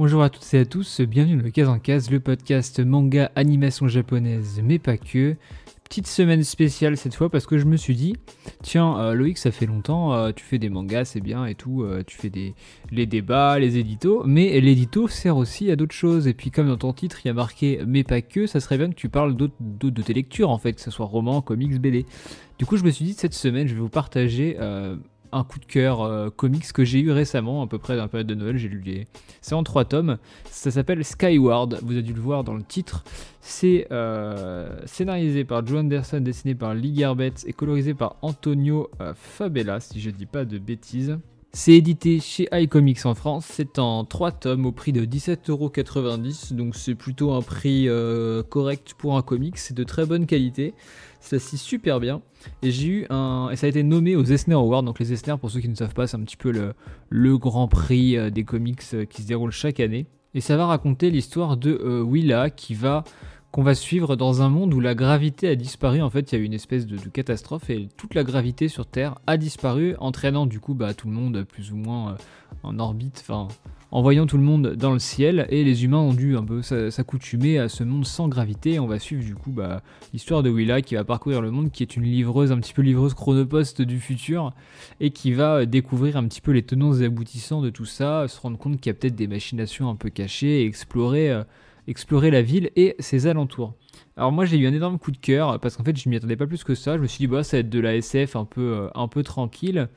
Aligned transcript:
Bonjour 0.00 0.22
à 0.22 0.30
toutes 0.30 0.54
et 0.54 0.60
à 0.60 0.64
tous, 0.64 1.02
bienvenue 1.02 1.36
dans 1.36 1.42
le 1.42 1.50
Case 1.50 1.68
en 1.68 1.78
Case, 1.78 2.10
le 2.10 2.20
podcast 2.20 2.80
manga 2.80 3.30
animation 3.36 3.86
japonaise, 3.86 4.62
mais 4.64 4.78
pas 4.78 4.96
que. 4.96 5.36
Petite 5.84 6.06
semaine 6.06 6.42
spéciale 6.42 6.96
cette 6.96 7.14
fois 7.14 7.28
parce 7.28 7.44
que 7.44 7.58
je 7.58 7.66
me 7.66 7.76
suis 7.76 7.94
dit, 7.94 8.16
tiens 8.62 8.98
euh, 8.98 9.12
Loïc, 9.12 9.36
ça 9.36 9.50
fait 9.50 9.66
longtemps, 9.66 10.14
euh, 10.14 10.32
tu 10.34 10.42
fais 10.42 10.56
des 10.56 10.70
mangas, 10.70 11.04
c'est 11.04 11.20
bien 11.20 11.44
et 11.44 11.54
tout, 11.54 11.82
euh, 11.82 12.02
tu 12.06 12.16
fais 12.16 12.30
des 12.30 12.54
les 12.90 13.04
débats, 13.04 13.58
les 13.58 13.76
éditos, 13.76 14.22
mais 14.24 14.58
l'édito 14.62 15.06
sert 15.06 15.36
aussi 15.36 15.70
à 15.70 15.76
d'autres 15.76 15.94
choses. 15.94 16.26
Et 16.26 16.32
puis 16.32 16.50
comme 16.50 16.68
dans 16.68 16.78
ton 16.78 16.94
titre 16.94 17.20
il 17.22 17.28
y 17.28 17.30
a 17.30 17.34
marqué 17.34 17.82
mais 17.86 18.02
pas 18.02 18.22
que, 18.22 18.46
ça 18.46 18.58
serait 18.60 18.78
bien 18.78 18.88
que 18.88 18.94
tu 18.94 19.10
parles 19.10 19.36
d'autres 19.36 19.54
de 19.60 20.00
tes 20.00 20.14
lectures 20.14 20.48
en 20.48 20.56
fait, 20.56 20.72
que 20.72 20.80
ce 20.80 20.90
soit 20.90 21.04
roman, 21.04 21.42
comics, 21.42 21.78
BD. 21.78 22.06
Du 22.58 22.64
coup 22.64 22.78
je 22.78 22.84
me 22.84 22.90
suis 22.90 23.04
dit 23.04 23.12
cette 23.12 23.34
semaine 23.34 23.68
je 23.68 23.74
vais 23.74 23.80
vous 23.80 23.90
partager 23.90 24.56
un 25.32 25.44
coup 25.44 25.58
de 25.58 25.64
cœur 25.64 26.02
euh, 26.02 26.30
comics 26.30 26.72
que 26.72 26.84
j'ai 26.84 27.00
eu 27.00 27.10
récemment, 27.10 27.62
à 27.62 27.66
peu 27.66 27.78
près 27.78 27.96
dans 27.96 28.02
la 28.02 28.08
période 28.08 28.26
de 28.26 28.34
Noël. 28.34 28.56
J'ai 28.56 28.68
lu 28.68 28.80
les. 28.84 29.06
C'est 29.40 29.54
en 29.54 29.62
trois 29.62 29.84
tomes. 29.84 30.18
Ça 30.44 30.70
s'appelle 30.70 31.04
Skyward. 31.04 31.78
Vous 31.82 31.92
avez 31.92 32.02
dû 32.02 32.12
le 32.12 32.20
voir 32.20 32.44
dans 32.44 32.54
le 32.54 32.62
titre. 32.62 33.04
C'est 33.40 33.86
euh, 33.90 34.80
scénarisé 34.86 35.44
par 35.44 35.66
Joe 35.66 35.80
Anderson, 35.80 36.20
dessiné 36.20 36.54
par 36.54 36.74
Lee 36.74 36.92
Garbett 36.92 37.44
et 37.46 37.52
colorisé 37.52 37.94
par 37.94 38.16
Antonio 38.22 38.90
euh, 39.00 39.14
Fabella, 39.14 39.80
si 39.80 40.00
je 40.00 40.10
ne 40.10 40.14
dis 40.14 40.26
pas 40.26 40.44
de 40.44 40.58
bêtises. 40.58 41.18
C'est 41.52 41.72
édité 41.72 42.20
chez 42.20 42.48
iComics 42.52 43.04
en 43.06 43.16
France, 43.16 43.44
c'est 43.50 43.80
en 43.80 44.04
3 44.04 44.30
tomes 44.30 44.66
au 44.66 44.70
prix 44.70 44.92
de 44.92 45.04
17,90€, 45.04 46.54
donc 46.54 46.76
c'est 46.76 46.94
plutôt 46.94 47.32
un 47.32 47.42
prix 47.42 47.88
correct 48.50 48.94
pour 48.96 49.16
un 49.16 49.22
comics, 49.22 49.58
c'est 49.58 49.74
de 49.74 49.82
très 49.82 50.06
bonne 50.06 50.26
qualité 50.26 50.74
ça 51.20 51.38
s'y 51.38 51.58
super 51.58 52.00
bien. 52.00 52.22
Et 52.62 52.70
j'ai 52.70 52.88
eu 52.88 53.06
un. 53.10 53.50
Et 53.52 53.56
ça 53.56 53.66
a 53.66 53.68
été 53.68 53.82
nommé 53.82 54.16
aux 54.16 54.24
Eisner 54.24 54.54
Awards. 54.54 54.82
Donc 54.82 54.98
les 54.98 55.12
Eisner, 55.12 55.36
pour 55.38 55.50
ceux 55.50 55.60
qui 55.60 55.68
ne 55.68 55.74
savent 55.74 55.94
pas, 55.94 56.06
c'est 56.06 56.16
un 56.16 56.22
petit 56.22 56.36
peu 56.36 56.50
le, 57.10 57.38
grand 57.38 57.68
prix 57.68 58.16
euh, 58.16 58.30
des 58.30 58.44
comics 58.44 58.82
euh, 58.94 59.04
qui 59.04 59.22
se 59.22 59.28
déroule 59.28 59.52
chaque 59.52 59.80
année. 59.80 60.06
Et 60.34 60.40
ça 60.40 60.56
va 60.56 60.66
raconter 60.66 61.10
l'histoire 61.10 61.56
de 61.56 61.78
euh, 61.82 62.02
Willa 62.02 62.50
qui 62.50 62.74
va 62.74 63.04
qu'on 63.52 63.64
va 63.64 63.74
suivre 63.74 64.14
dans 64.14 64.42
un 64.42 64.48
monde 64.48 64.72
où 64.72 64.78
la 64.78 64.94
gravité 64.94 65.48
a 65.48 65.56
disparu. 65.56 66.00
En 66.02 66.10
fait, 66.10 66.30
il 66.30 66.36
y 66.36 66.38
a 66.38 66.40
eu 66.40 66.44
une 66.44 66.54
espèce 66.54 66.86
de, 66.86 66.96
catastrophe 67.08 67.68
et 67.68 67.88
toute 67.96 68.14
la 68.14 68.22
gravité 68.22 68.68
sur 68.68 68.86
Terre 68.86 69.18
a 69.26 69.36
disparu, 69.36 69.96
entraînant 69.98 70.46
du 70.46 70.60
coup 70.60 70.74
bah, 70.74 70.94
tout 70.94 71.08
le 71.08 71.14
monde 71.14 71.42
plus 71.42 71.72
ou 71.72 71.76
moins 71.76 72.16
en 72.62 72.78
orbite, 72.78 73.24
envoyant 73.92 74.26
tout 74.26 74.36
le 74.36 74.42
monde 74.42 74.74
dans 74.76 74.92
le 74.92 74.98
ciel, 74.98 75.46
et 75.50 75.64
les 75.64 75.84
humains 75.84 75.98
ont 75.98 76.14
dû 76.14 76.36
un 76.36 76.44
peu 76.44 76.62
s'accoutumer 76.62 77.58
à 77.58 77.68
ce 77.68 77.82
monde 77.84 78.06
sans 78.06 78.28
gravité. 78.28 78.78
On 78.78 78.86
va 78.86 78.98
suivre 78.98 79.24
du 79.24 79.34
coup 79.34 79.50
bah, 79.50 79.82
l'histoire 80.12 80.42
de 80.42 80.50
Willa 80.50 80.82
qui 80.82 80.94
va 80.94 81.04
parcourir 81.04 81.42
le 81.42 81.50
monde, 81.50 81.70
qui 81.70 81.82
est 81.82 81.96
une 81.96 82.04
livreuse, 82.04 82.52
un 82.52 82.58
petit 82.58 82.72
peu 82.72 82.82
livreuse 82.82 83.14
chronopost 83.14 83.82
du 83.82 83.98
futur, 83.98 84.52
et 85.00 85.10
qui 85.10 85.32
va 85.32 85.56
euh, 85.56 85.66
découvrir 85.66 86.16
un 86.16 86.24
petit 86.24 86.40
peu 86.40 86.52
les 86.52 86.62
tenants 86.62 86.94
et 86.94 87.04
aboutissants 87.04 87.60
de 87.60 87.70
tout 87.70 87.84
ça, 87.84 88.26
se 88.28 88.40
rendre 88.40 88.58
compte 88.58 88.80
qu'il 88.80 88.90
y 88.90 88.94
a 88.94 88.94
peut-être 88.94 89.16
des 89.16 89.26
machinations 89.26 89.90
un 89.90 89.96
peu 89.96 90.10
cachées, 90.10 90.70
euh, 90.96 91.44
explorer 91.86 92.30
la 92.30 92.42
ville 92.42 92.70
et 92.76 92.94
ses 92.98 93.26
alentours. 93.26 93.74
Alors 94.16 94.32
moi 94.32 94.44
j'ai 94.44 94.58
eu 94.58 94.66
un 94.66 94.72
énorme 94.72 94.98
coup 94.98 95.10
de 95.10 95.16
cœur 95.16 95.58
parce 95.60 95.76
qu'en 95.76 95.84
fait 95.84 95.96
je 95.96 96.08
m'y 96.08 96.16
attendais 96.16 96.36
pas 96.36 96.46
plus 96.46 96.62
que 96.62 96.74
ça. 96.74 96.96
Je 96.96 97.02
me 97.02 97.06
suis 97.06 97.18
dit 97.18 97.26
bah 97.26 97.42
ça 97.42 97.56
va 97.56 97.60
être 97.60 97.70
de 97.70 97.80
la 97.80 97.96
SF 97.96 98.36
euh, 98.58 98.88
un 98.94 99.08
peu 99.08 99.22
tranquille. 99.22 99.88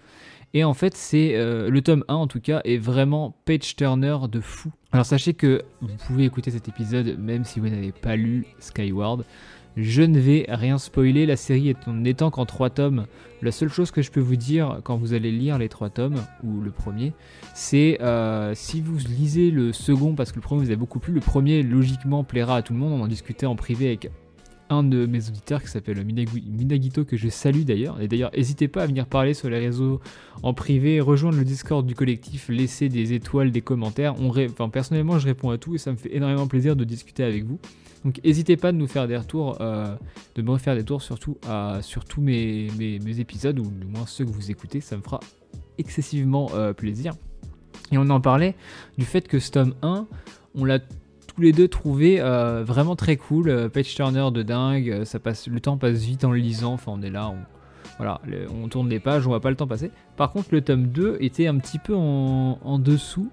Et 0.56 0.64
en 0.64 0.74
fait, 0.74 0.96
c'est 0.96 1.36
euh, 1.36 1.70
le 1.70 1.82
tome 1.82 2.06
1 2.08 2.14
en 2.14 2.28
tout 2.28 2.40
cas 2.40 2.62
est 2.64 2.78
vraiment 2.78 3.36
page 3.46 3.76
turner 3.76 4.18
de 4.32 4.40
fou. 4.40 4.72
Alors 4.92 5.06
sachez 5.06 5.34
que 5.34 5.64
vous 5.82 5.96
pouvez 6.06 6.26
écouter 6.26 6.52
cet 6.52 6.68
épisode 6.68 7.18
même 7.18 7.44
si 7.44 7.60
vous 7.60 7.70
n'avez 7.70 7.92
pas 7.92 8.16
lu 8.16 8.46
Skyward. 8.60 9.26
Je 9.76 10.04
ne 10.04 10.20
vais 10.20 10.46
rien 10.50 10.78
spoiler, 10.78 11.26
la 11.26 11.36
série 11.36 11.74
n'étant 11.88 12.30
qu'en 12.30 12.46
3 12.46 12.70
tomes. 12.70 13.08
La 13.42 13.52
seule 13.52 13.70
chose 13.70 13.90
que 13.90 14.04
je 14.04 14.12
peux 14.12 14.20
vous 14.20 14.36
dire 14.36 14.82
quand 14.84 14.98
vous 14.98 15.16
allez 15.16 15.32
lire 15.32 15.58
les 15.58 15.68
3 15.68 15.90
tomes, 15.90 16.22
ou 16.44 16.62
le 16.62 16.70
premier, 16.70 17.14
c'est 17.56 18.00
euh, 18.02 18.54
si 18.54 18.82
vous 18.82 18.98
lisez 18.98 19.50
le 19.50 19.74
second, 19.74 20.14
parce 20.14 20.32
que 20.32 20.36
le 20.36 20.42
premier 20.42 20.66
vous 20.66 20.72
a 20.72 20.76
beaucoup 20.76 21.00
plu, 21.00 21.12
le 21.12 21.22
premier 21.22 21.64
logiquement 21.64 22.24
plaira 22.24 22.58
à 22.58 22.62
tout 22.62 22.74
le 22.74 22.80
monde. 22.80 22.94
On 22.94 23.04
en 23.04 23.08
discutait 23.08 23.48
en 23.48 23.56
privé 23.56 23.88
avec 23.88 24.12
un 24.74 24.84
de 24.84 25.06
mes 25.06 25.28
auditeurs 25.28 25.62
qui 25.62 25.70
s'appelle 25.70 26.04
Minagito, 26.04 27.06
que 27.06 27.18
je 27.18 27.30
salue 27.30 27.62
d'ailleurs. 27.62 28.02
Et 28.02 28.08
d'ailleurs, 28.08 28.32
n'hésitez 28.36 28.68
pas 28.68 28.84
à 28.84 28.88
venir 28.88 29.06
parler 29.06 29.34
sur 29.34 29.50
les 29.50 29.60
réseaux 29.60 30.02
en 30.42 30.54
privé, 30.54 31.00
rejoindre 31.00 31.38
le 31.38 31.46
Discord 31.46 31.86
du 31.86 31.96
collectif, 31.96 32.50
laisser 32.50 32.90
des 32.90 33.14
étoiles, 33.14 33.52
des 33.52 33.62
commentaires. 33.62 34.16
On 34.20 34.30
enfin, 34.30 34.70
personnellement, 34.70 35.20
je 35.20 35.28
réponds 35.28 35.52
à 35.52 35.58
tout 35.58 35.76
et 35.76 35.78
ça 35.78 35.92
me 35.92 35.98
fait 35.98 36.16
énormément 36.16 36.48
plaisir 36.48 36.76
de 36.76 36.84
discuter 36.84 37.24
avec 37.24 37.46
vous. 37.46 37.60
Donc 38.04 38.20
n'hésitez 38.24 38.58
pas 38.58 38.72
de 38.72 38.78
nous 38.78 38.88
faire 38.88 39.08
des 39.08 39.16
retours, 39.16 39.58
euh, 39.62 39.96
de 40.36 40.42
me 40.42 40.52
refaire 40.52 40.76
des 40.76 40.84
tours 40.84 41.02
surtout 41.02 41.38
à, 41.48 41.80
sur 41.82 42.04
tous 42.04 42.22
mes, 42.22 42.68
mes, 42.78 43.20
épisodes, 43.20 43.58
ou 43.60 43.64
du 43.64 43.88
moins 43.88 44.06
ceux 44.06 44.26
que 44.26 44.32
vous 44.32 44.52
écoutez, 44.52 44.82
ça 44.82 44.98
me 44.98 45.02
fera 45.02 45.22
excessivement 45.78 46.50
euh, 46.54 46.74
plaisir. 46.74 47.14
Et 47.92 47.98
on 47.98 48.10
en 48.10 48.20
parlait 48.20 48.56
du 48.98 49.06
fait 49.06 49.28
que 49.28 49.40
ce 49.40 49.52
tome 49.52 49.76
1, 49.82 50.08
on 50.56 50.66
l'a 50.66 50.80
tous 51.36 51.42
les 51.42 51.52
deux 51.52 51.68
trouvé 51.68 52.20
euh, 52.20 52.64
vraiment 52.64 52.96
très 52.96 53.18
cool. 53.18 53.50
Euh, 53.50 53.70
page 53.70 53.94
turner 53.96 54.30
de 54.32 54.44
dingue, 54.44 54.90
euh, 54.90 55.06
ça 55.06 55.20
passe, 55.20 55.48
le 55.48 55.60
temps 55.60 55.78
passe 55.78 56.00
vite 56.00 56.24
en 56.24 56.32
le 56.32 56.38
lisant. 56.38 56.74
Enfin, 56.74 56.92
on 56.96 57.02
est 57.02 57.10
là, 57.10 57.30
on, 57.30 57.38
voilà, 57.98 58.22
on 58.50 58.68
tourne 58.68 58.90
les 58.90 59.00
pages, 59.00 59.26
on 59.26 59.30
voit 59.30 59.40
pas 59.40 59.50
le 59.50 59.56
temps 59.56 59.68
passer. 59.68 59.92
Par 60.16 60.32
contre, 60.32 60.50
le 60.52 60.62
tome 60.62 60.88
2 60.88 61.18
était 61.22 61.48
un 61.48 61.58
petit 61.58 61.80
peu 61.80 61.96
en, 61.96 62.80
dessous, 62.80 63.30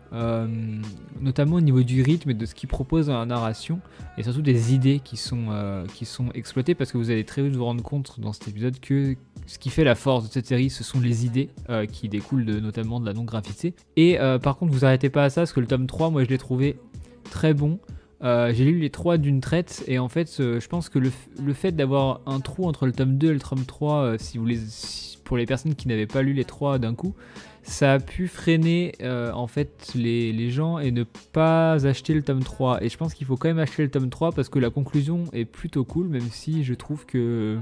notamment 1.20 1.56
au 1.56 1.60
niveau 1.60 1.82
du 1.82 2.02
rythme 2.02 2.30
et 2.30 2.34
de 2.34 2.44
ce 2.44 2.54
qu'il 2.54 2.68
propose 2.68 3.06
dans 3.06 3.18
la 3.18 3.24
narration, 3.24 3.80
et 4.18 4.22
surtout 4.22 4.42
des 4.42 4.74
idées 4.74 5.00
qui 5.02 5.16
sont, 5.16 5.46
qui 5.94 6.04
sont 6.04 6.30
exploitées, 6.34 6.74
parce 6.74 6.92
que 6.92 6.98
vous 6.98 7.10
allez 7.10 7.24
très 7.24 7.42
vite 7.42 7.56
vous 7.56 7.64
rendre 7.64 7.82
compte 7.82 8.20
dans 8.20 8.34
cet 8.34 8.48
épisode 8.48 8.78
que 8.80 9.16
ce 9.46 9.58
qui 9.58 9.70
fait 9.70 9.84
la 9.84 9.94
force 9.94 10.28
de 10.28 10.32
cette 10.32 10.46
série, 10.46 10.68
ce 10.68 10.84
sont 10.84 11.00
les 11.00 11.24
idées 11.24 11.48
qui 11.90 12.10
découlent 12.10 12.44
de, 12.44 12.60
notamment 12.60 13.00
de 13.00 13.06
la 13.06 13.14
non-gravité. 13.14 13.74
Et 13.96 14.18
par 14.42 14.58
contre, 14.58 14.72
vous 14.72 14.84
arrêtez 14.84 15.08
pas 15.08 15.24
à 15.24 15.30
ça, 15.30 15.40
parce 15.40 15.54
que 15.54 15.60
le 15.60 15.66
tome 15.66 15.86
3, 15.86 16.10
moi 16.10 16.22
je 16.22 16.28
l'ai 16.28 16.38
trouvé 16.38 16.76
très 17.30 17.54
bon. 17.54 17.78
Euh, 18.22 18.52
j'ai 18.52 18.64
lu 18.66 18.78
les 18.78 18.90
trois 18.90 19.16
d'une 19.16 19.40
traite 19.40 19.82
et 19.86 19.98
en 19.98 20.08
fait, 20.08 20.36
euh, 20.40 20.60
je 20.60 20.68
pense 20.68 20.90
que 20.90 20.98
le, 20.98 21.10
fait 21.54 21.72
d'avoir 21.72 22.20
un 22.26 22.40
trou 22.40 22.66
entre 22.66 22.84
le 22.84 22.92
tome 22.92 23.16
2 23.16 23.30
et 23.30 23.32
le 23.32 23.40
tome 23.40 23.64
3, 23.64 23.94
euh, 23.96 24.16
si 24.18 24.36
vous 24.36 24.44
les, 24.44 24.58
pour 25.24 25.38
les 25.38 25.46
personnes 25.46 25.74
qui 25.74 25.88
n'avaient 25.88 26.06
pas 26.06 26.20
lu 26.20 26.34
les 26.34 26.44
trois 26.44 26.78
d'un 26.78 26.94
coup, 26.94 27.14
ça 27.62 27.94
a 27.94 27.98
pu 27.98 28.28
freiner 28.28 28.92
en 29.02 29.46
fait 29.46 29.92
les, 29.94 30.32
les, 30.32 30.50
gens 30.50 30.78
et 30.78 30.90
ne 30.90 31.04
pas 31.04 31.86
acheter 31.86 32.14
le 32.14 32.22
tome 32.22 32.42
3. 32.42 32.82
Et 32.82 32.88
je 32.88 32.96
pense 32.96 33.14
qu'il 33.14 33.26
faut 33.26 33.36
quand 33.36 33.48
même 33.48 33.58
acheter 33.58 33.82
le 33.82 33.90
tome 33.90 34.10
3 34.10 34.32
parce 34.32 34.48
que 34.48 34.58
la 34.58 34.70
conclusion 34.70 35.24
est 35.32 35.44
plutôt 35.44 35.84
cool, 35.84 36.08
même 36.08 36.28
si 36.30 36.64
je 36.64 36.74
trouve 36.74 37.06
que 37.06 37.58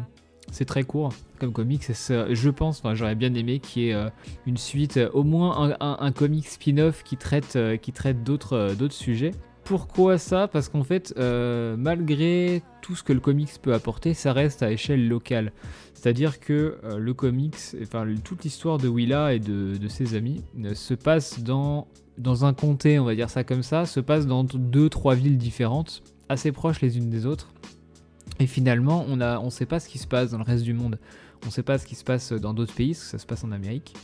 c'est 0.50 0.64
très 0.64 0.82
court 0.82 1.12
comme 1.38 1.52
comics. 1.52 1.82
je 1.88 2.48
pense, 2.48 2.82
j'aurais 2.94 3.16
bien 3.16 3.34
aimé 3.34 3.58
qu'il 3.58 3.82
y 3.82 3.90
ait 3.90 4.06
une 4.46 4.56
suite, 4.56 4.98
au 5.12 5.24
moins 5.24 5.76
un, 5.80 6.12
comic 6.12 6.48
spin-off 6.48 7.02
qui 7.02 7.16
traite, 7.16 7.58
qui 7.82 7.92
traite 7.92 8.24
d'autres 8.24 8.76
sujets. 8.90 9.32
Pourquoi 9.68 10.16
ça? 10.16 10.48
Parce 10.48 10.70
qu'en 10.70 10.82
fait, 10.82 11.12
euh, 11.18 11.76
malgré 11.76 12.62
tout 12.80 12.96
ce 12.96 13.02
que 13.02 13.12
le 13.12 13.20
comics 13.20 13.50
peut 13.60 13.74
apporter, 13.74 14.14
ça 14.14 14.32
reste 14.32 14.62
à 14.62 14.72
échelle 14.72 15.06
locale. 15.06 15.52
C'est-à-dire 15.92 16.40
que 16.40 16.78
euh, 16.84 16.96
le 16.96 17.12
comics, 17.12 17.54
enfin 17.82 18.06
toute 18.24 18.44
l'histoire 18.44 18.78
de 18.78 18.88
Willa 18.88 19.34
et 19.34 19.40
de, 19.40 19.76
ses 19.88 20.14
amis 20.14 20.42
euh, 20.64 20.72
se 20.72 20.94
passe 20.94 21.40
dans, 21.40 21.86
un 22.46 22.54
comté, 22.54 22.98
on 22.98 23.04
va 23.04 23.14
dire 23.14 23.28
ça 23.28 23.44
comme 23.44 23.62
ça, 23.62 23.84
se 23.84 24.00
passe 24.00 24.26
dans 24.26 24.42
deux, 24.42 24.88
trois 24.88 25.14
villes 25.14 25.36
différentes, 25.36 26.02
assez 26.30 26.50
proches 26.50 26.80
les 26.80 26.96
unes 26.96 27.10
des 27.10 27.26
autres. 27.26 27.48
Et 28.40 28.46
finalement, 28.46 29.04
on 29.06 29.16
ne 29.16 29.50
sait 29.50 29.66
pas 29.66 29.80
ce 29.80 29.90
qui 29.90 29.98
se 29.98 30.06
passe 30.06 30.30
dans 30.30 30.38
le 30.38 30.44
reste 30.44 30.64
du 30.64 30.72
monde. 30.72 30.98
On 31.44 31.46
ne 31.46 31.50
sait 31.52 31.62
pas 31.62 31.78
ce 31.78 31.86
qui 31.86 31.94
se 31.94 32.04
passe 32.04 32.32
dans 32.32 32.52
d'autres 32.52 32.74
pays, 32.74 32.92
parce 32.92 33.04
que 33.04 33.10
ça 33.10 33.18
se 33.18 33.26
passe 33.26 33.44
en 33.44 33.52
Amérique. 33.52 33.94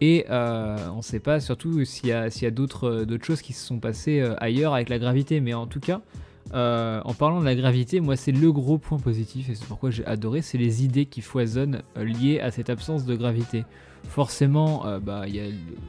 Et 0.00 0.26
euh, 0.30 0.76
on 0.92 0.98
ne 0.98 1.02
sait 1.02 1.20
pas 1.20 1.40
surtout 1.40 1.84
s'il 1.84 2.08
y 2.08 2.12
a, 2.12 2.22
a 2.24 2.50
d'autres 2.50 3.06
choses 3.22 3.42
qui 3.42 3.52
se 3.52 3.66
sont 3.66 3.78
passées 3.78 4.20
euh, 4.20 4.34
ailleurs 4.38 4.74
avec 4.74 4.88
la 4.88 4.98
gravité. 4.98 5.40
Mais 5.40 5.54
en 5.54 5.66
tout 5.66 5.80
cas, 5.80 6.00
euh, 6.54 7.00
en 7.04 7.14
parlant 7.14 7.40
de 7.40 7.44
la 7.44 7.54
gravité, 7.54 8.00
moi 8.00 8.16
c'est 8.16 8.32
le 8.32 8.52
gros 8.52 8.78
point 8.78 8.98
positif 8.98 9.48
et 9.48 9.54
c'est 9.54 9.66
pourquoi 9.66 9.90
j'ai 9.90 10.04
adoré, 10.06 10.42
c'est 10.42 10.58
les 10.58 10.84
idées 10.84 11.06
qui 11.06 11.20
foisonnent 11.20 11.82
liées 11.96 12.40
à 12.40 12.50
cette 12.50 12.70
absence 12.70 13.04
de 13.04 13.14
gravité. 13.16 13.64
Forcément, 14.08 14.84
bah, 15.00 15.24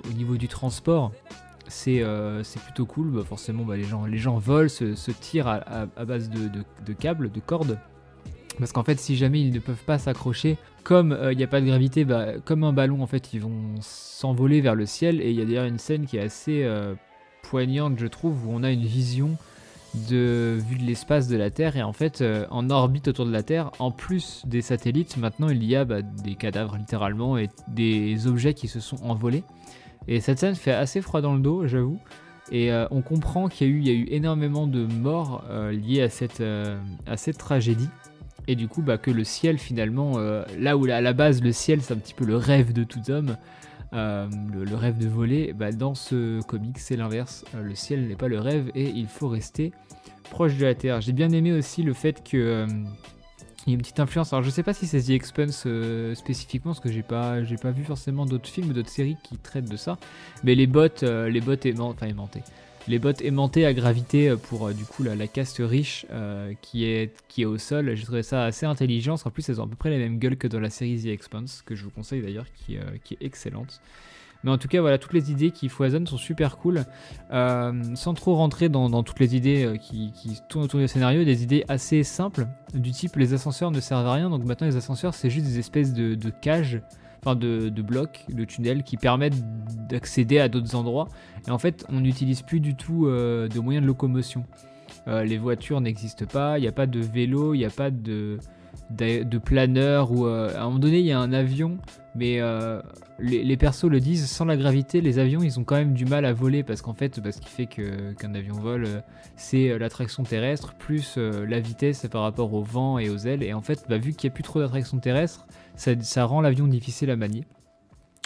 au 0.10 0.14
niveau 0.14 0.38
du 0.38 0.48
transport, 0.48 1.12
c'est 1.68 2.02
plutôt 2.64 2.86
cool. 2.86 3.08
Bah, 3.12 3.24
forcément, 3.28 3.64
bah, 3.64 3.76
les, 3.76 4.18
gens, 4.18 4.38
volent, 4.38 4.70
se, 4.70 5.12
tirent 5.12 5.48
à, 5.48 6.06
base 6.06 6.30
de 6.30 6.94
câbles, 6.94 7.30
de 7.30 7.40
cordes. 7.42 7.78
Parce 8.60 8.72
qu'en 8.72 8.84
fait, 8.84 9.00
si 9.00 9.16
jamais 9.16 9.42
ils 9.42 9.54
ne 9.54 9.60
peuvent 9.60 9.84
pas 9.86 9.98
s'accrocher, 9.98 10.58
comme 10.84 11.12
euh, 11.12 11.34
il 11.34 11.38
n'y 11.38 11.44
a 11.44 11.48
pas 11.48 11.62
de 11.62 11.66
gravité, 11.66 12.06
bah, 12.06 12.34
comme 12.46 12.64
un 12.64 12.74
ballon, 12.74 13.02
en 13.02 13.08
fait, 13.08 13.34
ils 13.34 13.42
vont 13.42 13.76
s'envoler 13.82 14.62
vers 14.62 14.76
le 14.76 14.86
ciel. 14.86 15.22
Et 15.22 15.32
il 15.32 15.36
y 15.36 15.42
a 15.42 15.46
d'ailleurs 15.46 15.66
une 15.66 15.80
scène 15.80 16.06
qui 16.06 16.18
est 16.18 16.22
assez 16.22 16.64
euh, 16.64 16.94
poignante, 17.44 17.98
je 17.98 18.08
trouve, 18.08 18.48
où 18.48 18.52
on 18.52 18.64
a 18.64 18.72
une 18.72 18.86
vision 18.86 19.36
de 20.10 20.58
vue 20.68 20.78
de 20.78 20.84
l'espace 20.84 21.28
de 21.28 21.38
la 21.38 21.50
Terre. 21.50 21.76
Et 21.76 21.84
en 21.84 21.94
fait, 21.94 22.22
euh, 22.22 22.46
en 22.50 22.70
orbite 22.70 23.08
autour 23.08 23.26
de 23.26 23.32
la 23.32 23.44
Terre, 23.44 23.72
en 23.80 23.92
plus 23.92 24.44
des 24.46 24.62
satellites, 24.62 25.18
maintenant 25.18 25.50
il 25.50 25.64
y 25.64 25.76
a 25.76 25.86
bah, 25.86 26.02
des 26.02 26.36
cadavres 26.36 26.78
littéralement 26.78 27.38
et 27.38 27.50
des 27.68 28.28
objets 28.28 28.54
qui 28.54 28.68
se 28.68 28.80
sont 28.80 28.98
envolés. 29.04 29.44
Et 30.08 30.20
cette 30.20 30.40
scène 30.40 30.56
fait 30.56 30.74
assez 30.74 31.02
froid 31.02 31.22
dans 31.22 31.34
le 31.34 31.40
dos, 31.40 31.66
j'avoue. 31.66 32.00
Et 32.52 32.70
on 32.92 33.02
comprend 33.02 33.48
qu'il 33.48 33.88
y, 33.88 33.90
a 33.90 33.94
eu 33.94 34.06
énormément 34.12 34.68
de 34.68 34.86
morts 34.86 35.44
liées 35.72 36.04
à 36.04 36.10
cette, 36.10 36.44
à 37.08 37.18
cette 37.18 37.40
tragédie 37.40 37.90
et 38.48 38.56
du 38.56 38.68
coup 38.68 38.82
bah, 38.82 38.98
que 38.98 39.12
le 39.12 39.24
ciel 39.24 39.58
finalement, 39.58 40.14
euh, 40.18 40.44
là 40.58 40.78
où 40.78 40.86
à 40.86 41.02
la 41.02 41.14
base 41.14 41.42
le 41.42 41.52
ciel 41.52 41.82
c'est 41.82 41.94
un 41.94 41.98
petit 41.98 42.14
peu 42.14 42.26
le 42.26 42.38
rêve 42.38 42.74
de 42.74 42.84
tout 42.84 43.10
homme, 43.10 43.38
le, 43.94 44.76
rêve 44.76 44.98
de 44.98 45.08
voler, 45.08 45.54
bah, 45.54 45.72
dans 45.72 45.96
ce 45.96 46.42
comic 46.42 46.78
c'est 46.80 46.98
l'inverse. 46.98 47.46
le 47.54 47.76
ciel 47.76 48.08
n'est 48.08 48.16
pas 48.16 48.28
le 48.28 48.40
rêve 48.40 48.70
et 48.76 48.90
il 48.90 49.08
faut 49.08 49.30
rester 49.30 49.72
proche 50.30 50.58
de 50.58 50.66
la 50.66 50.76
Terre. 50.76 51.02
J'ai 51.02 51.14
bien 51.14 51.32
aimé 51.32 51.54
aussi 51.54 51.84
le 51.84 51.94
fait 51.94 52.24
que 52.24 52.68
il 53.66 53.72
y 53.72 53.74
a 53.74 53.76
une 53.76 53.82
petite 53.82 54.00
influence. 54.00 54.32
Alors 54.32 54.44
je 54.44 54.50
sais 54.50 54.64
pas 54.64 54.74
si 54.74 54.86
c'est 54.86 55.02
The 55.02 55.10
Expanse 55.12 55.64
euh, 55.66 56.14
spécifiquement, 56.16 56.72
parce 56.72 56.82
que 56.82 56.92
j'ai 56.92 57.02
pas, 57.02 57.44
j'ai 57.44 57.56
pas 57.56 57.72
vu 57.72 57.84
forcément 57.84 58.26
d'autres 58.26 58.48
films, 58.50 58.74
d'autres 58.74 58.90
séries 58.90 59.18
qui 59.24 59.38
traitent 59.38 59.70
de 59.70 59.78
ça. 59.78 59.98
Mais 60.44 60.56
les 60.56 60.68
bottes, 60.68 61.04
euh, 61.04 61.30
les 61.30 61.42
bottes 61.42 61.66
aimantées, 61.66 62.44
les 62.88 63.00
bottes 63.00 63.22
aimantées 63.22 63.66
à 63.66 63.74
gravité 63.74 64.30
euh, 64.30 64.38
pour 64.38 64.70
du 64.74 64.86
coup 64.86 65.04
la, 65.04 65.28
caste 65.28 65.58
riche 65.60 66.06
qui 66.62 66.86
est 66.86 67.12
qui 67.28 67.42
est 67.44 67.46
au 67.46 67.58
sol. 67.58 67.96
J'ai 67.96 68.04
trouvé 68.04 68.24
ça 68.24 68.44
assez 68.44 68.66
intelligent. 68.66 69.16
En 69.26 69.30
plus, 69.30 69.50
elles 69.50 69.60
ont 69.62 69.66
à 69.66 69.68
peu 69.68 69.76
près 69.76 69.90
la 69.90 69.98
même 69.98 70.20
gueule 70.20 70.38
que 70.38 70.48
dans 70.48 70.60
la 70.60 70.70
série 70.70 71.02
The 71.02 71.08
Expanse, 71.08 71.62
que 71.66 71.76
je 71.76 71.84
vous 71.84 71.90
conseille 71.90 72.22
d'ailleurs, 72.22 72.46
qui, 72.54 72.76
est 72.76 73.18
excellente. 73.22 73.82
Mais 74.46 74.52
en 74.52 74.60
tout 74.60 74.68
cas, 74.68 74.80
voilà, 74.80 75.00
toutes 75.00 75.14
les 75.14 75.32
idées 75.32 75.50
qui 75.50 75.70
foisonnent 75.70 76.06
sont 76.06 76.20
super 76.20 76.58
cool. 76.58 76.86
Euh, 77.32 77.96
sans 77.96 78.14
trop 78.14 78.36
rentrer 78.36 78.70
dans, 78.70 79.02
toutes 79.02 79.20
les 79.20 79.36
idées 79.36 79.66
euh, 79.66 79.76
qui, 79.78 80.12
tournent 80.50 80.66
autour 80.66 80.80
du 80.80 80.88
scénario, 80.88 81.24
des 81.24 81.42
idées 81.42 81.66
assez 81.68 82.04
simples, 82.04 82.48
du 82.76 82.92
type 82.92 83.16
les 83.16 83.34
ascenseurs 83.34 83.72
ne 83.72 83.80
servent 83.80 84.06
à 84.06 84.14
rien. 84.14 84.30
Donc 84.30 84.46
maintenant, 84.46 84.68
les 84.68 84.76
ascenseurs, 84.76 85.16
c'est 85.16 85.32
juste 85.32 85.48
des 85.48 85.58
espèces 85.58 85.94
de, 85.94 86.30
cages, 86.30 86.80
de, 87.34 87.70
blocs, 87.82 88.26
de 88.30 88.46
tunnels 88.46 88.84
qui 88.84 88.98
permettent 88.98 89.42
d'accéder 89.90 90.38
à 90.40 90.48
d'autres 90.48 90.76
endroits. 90.76 91.08
Et 91.48 91.52
en 91.52 91.58
fait, 91.58 91.86
on 91.90 92.02
n'utilise 92.02 92.44
plus 92.44 92.60
du 92.60 92.76
tout 92.76 93.08
euh, 93.08 93.48
de 93.48 93.60
moyens 93.60 93.82
de 93.82 93.88
locomotion. 93.88 94.46
les 95.08 95.38
voitures 95.40 95.82
n'existent 95.82 96.26
pas, 96.26 96.60
il 96.60 96.62
n'y 96.62 96.68
a 96.68 96.72
pas 96.72 96.86
de 96.86 97.00
vélo, 97.00 97.56
il 97.56 97.60
n'y 97.60 97.66
a 97.66 97.72
pas 97.72 97.90
de 97.90 98.38
de, 98.92 99.38
planeur 99.40 100.12
ou 100.12 100.28
à 100.28 100.60
un 100.60 100.66
moment 100.66 100.80
donné 100.80 101.00
il 101.00 101.06
y 101.06 101.12
a 101.12 101.20
un 101.20 101.34
avion 101.34 101.80
mais 102.16 102.42
les, 103.20 103.58
persos 103.58 103.86
le 103.86 104.00
disent, 104.00 104.30
sans 104.30 104.46
la 104.46 104.58
gravité, 104.58 105.02
les 105.02 105.20
avions, 105.20 105.42
ils 105.42 105.60
ont 105.60 105.64
quand 105.64 105.76
même 105.76 105.94
du 105.94 106.06
mal 106.06 106.26
à 106.26 106.34
voler 106.34 106.64
parce 106.64 106.82
qu'en 106.82 106.94
fait, 106.94 107.20
bah, 107.20 107.32
ce 107.32 107.40
qui 107.40 107.50
fait 107.50 107.66
qu'un 107.66 108.34
avion 108.34 108.56
vole, 108.56 108.86
euh, 108.86 109.02
c'est 109.36 109.70
euh, 109.70 109.78
l'attraction 109.78 110.24
terrestre 110.24 110.74
plus 110.76 111.16
euh, 111.18 111.46
la 111.46 111.60
vitesse 111.60 112.08
par 112.12 112.24
rapport 112.24 112.54
au 112.54 112.62
vent 112.62 113.00
et 113.00 113.10
aux 113.10 113.18
ailes. 113.18 113.44
Et 113.44 113.54
en 113.54 113.62
fait, 113.62 113.86
bah, 113.88 113.98
vu 113.98 114.14
qu'il 114.14 114.30
n'y 114.30 114.34
a 114.34 114.36
plus 114.36 114.44
trop 114.44 114.60
d'attraction 114.60 115.00
terrestre, 115.00 115.48
ça, 115.76 116.26
rend 116.26 116.42
l'avion 116.42 116.68
difficile 116.68 117.10
à 117.10 117.16
manier. 117.16 117.46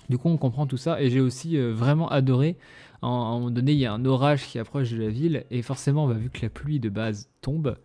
Du 0.10 0.18
coup, 0.18 0.30
on 0.30 0.38
comprend 0.38 0.66
tout 0.66 0.78
ça 0.78 1.00
et 1.02 1.12
j'ai 1.12 1.20
aussi 1.20 1.56
vraiment 1.58 2.10
adoré. 2.10 2.58
À 3.04 3.08
un 3.08 3.34
moment 3.34 3.52
donné, 3.52 3.74
il 3.74 3.78
y 3.78 3.86
a 3.86 3.94
un 3.94 4.06
orage 4.06 4.46
qui 4.46 4.58
approche 4.58 4.92
de 4.92 4.98
la 4.98 5.10
ville 5.10 5.46
et 5.52 5.62
forcément, 5.62 6.08
bah, 6.08 6.16
vu 6.16 6.32
que 6.32 6.42
la 6.42 6.50
pluie 6.50 6.80
de 6.80 6.90
base 6.90 7.30
tombe, 7.42 7.78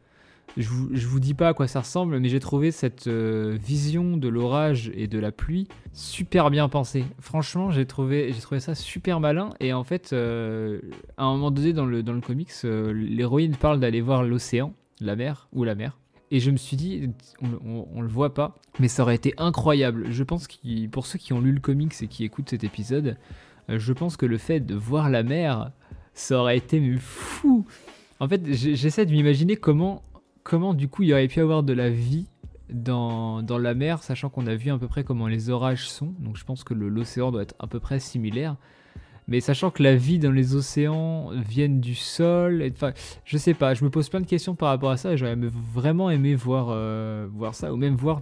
je 0.56 0.68
vous, 0.68 1.20
dis 1.20 1.34
pas 1.34 1.48
à 1.48 1.54
quoi 1.54 1.66
ça 1.66 1.80
ressemble, 1.80 2.20
mais 2.20 2.28
j'ai 2.28 2.38
trouvé 2.38 2.70
cette 2.70 3.08
euh, 3.08 3.58
vision 3.60 4.16
de 4.16 4.28
l'orage 4.28 4.92
et 4.94 5.08
de 5.08 5.18
la 5.18 5.32
pluie 5.32 5.66
super 5.92 6.50
bien 6.50 6.68
pensée. 6.68 7.04
Franchement, 7.18 7.72
j'ai 7.72 7.86
trouvé, 7.86 8.32
ça 8.60 8.74
super 8.76 9.18
malin. 9.18 9.50
Et 9.58 9.72
en 9.72 9.82
fait, 9.82 10.12
euh, 10.12 10.80
à 11.16 11.24
un 11.24 11.32
moment 11.32 11.50
donné 11.50 11.72
dans 11.72 11.86
le, 11.86 12.04
dans 12.04 12.12
le 12.12 12.20
comics, 12.20 12.52
euh, 12.64 12.92
l'héroïne 12.92 13.56
parle 13.56 13.80
d'aller 13.80 14.00
voir 14.00 14.22
l'océan, 14.22 14.74
la 15.00 15.16
mer, 15.16 15.48
ou 15.52 15.64
la 15.64 15.74
mer. 15.74 15.98
Et 16.30 16.38
je 16.38 16.52
me 16.52 16.56
suis 16.56 16.76
dit, 16.76 17.10
on, 17.42 17.86
on, 17.92 18.00
le 18.00 18.08
voit 18.08 18.32
pas, 18.32 18.54
mais 18.78 18.88
ça 18.88 19.02
aurait 19.02 19.14
été 19.16 19.34
incroyable. 19.38 20.06
Je 20.10 20.22
pense 20.22 20.46
que 20.46 20.86
pour 20.86 21.06
ceux 21.06 21.18
qui 21.18 21.32
ont 21.32 21.40
lu 21.40 21.52
le 21.52 21.60
comics 21.60 21.94
et 22.00 22.06
qui 22.06 22.24
écoutent 22.24 22.50
cet 22.50 22.64
épisode, 22.64 23.16
je 23.68 23.92
pense 23.92 24.16
que 24.16 24.26
le 24.26 24.38
fait 24.38 24.60
de 24.60 24.74
voir 24.74 25.10
la 25.10 25.22
mer, 25.22 25.70
ça 26.14 26.38
aurait 26.38 26.56
été 26.56 26.80
fou. 26.98 27.66
En 28.20 28.28
fait, 28.28 28.40
j'essaie 28.52 29.04
de 29.04 29.12
m'imaginer 29.12 29.56
comment 29.56 30.02
comment 30.44 30.74
du 30.74 30.88
coup 30.88 31.02
il 31.02 31.08
y 31.08 31.12
aurait 31.12 31.26
pu 31.26 31.40
avoir 31.40 31.62
de 31.62 31.72
la 31.72 31.90
vie 31.90 32.26
dans, 32.70 33.42
dans 33.42 33.58
la 33.58 33.74
mer, 33.74 34.02
sachant 34.02 34.28
qu'on 34.28 34.46
a 34.46 34.54
vu 34.54 34.70
à 34.70 34.78
peu 34.78 34.88
près 34.88 35.04
comment 35.04 35.26
les 35.26 35.50
orages 35.50 35.88
sont. 35.88 36.14
Donc 36.20 36.36
je 36.36 36.44
pense 36.44 36.64
que 36.64 36.74
l'océan 36.74 37.32
doit 37.32 37.42
être 37.42 37.54
à 37.58 37.66
peu 37.66 37.80
près 37.80 37.98
similaire. 37.98 38.56
Mais 39.26 39.40
sachant 39.40 39.70
que 39.70 39.82
la 39.82 39.96
vie 39.96 40.18
dans 40.18 40.30
les 40.30 40.54
océans 40.54 41.30
vienne 41.30 41.80
du 41.80 41.94
sol, 41.94 42.62
enfin, 42.70 42.92
je 43.24 43.38
sais 43.38 43.54
pas, 43.54 43.72
je 43.72 43.82
me 43.82 43.88
pose 43.88 44.10
plein 44.10 44.20
de 44.20 44.26
questions 44.26 44.54
par 44.54 44.68
rapport 44.68 44.90
à 44.90 44.98
ça 44.98 45.12
et 45.12 45.16
j'aurais 45.16 45.36
vraiment 45.36 46.10
aimé 46.10 46.34
voir, 46.34 46.66
euh, 46.70 47.26
voir 47.32 47.54
ça, 47.54 47.72
ou 47.72 47.76
même 47.76 47.96
voir 47.96 48.20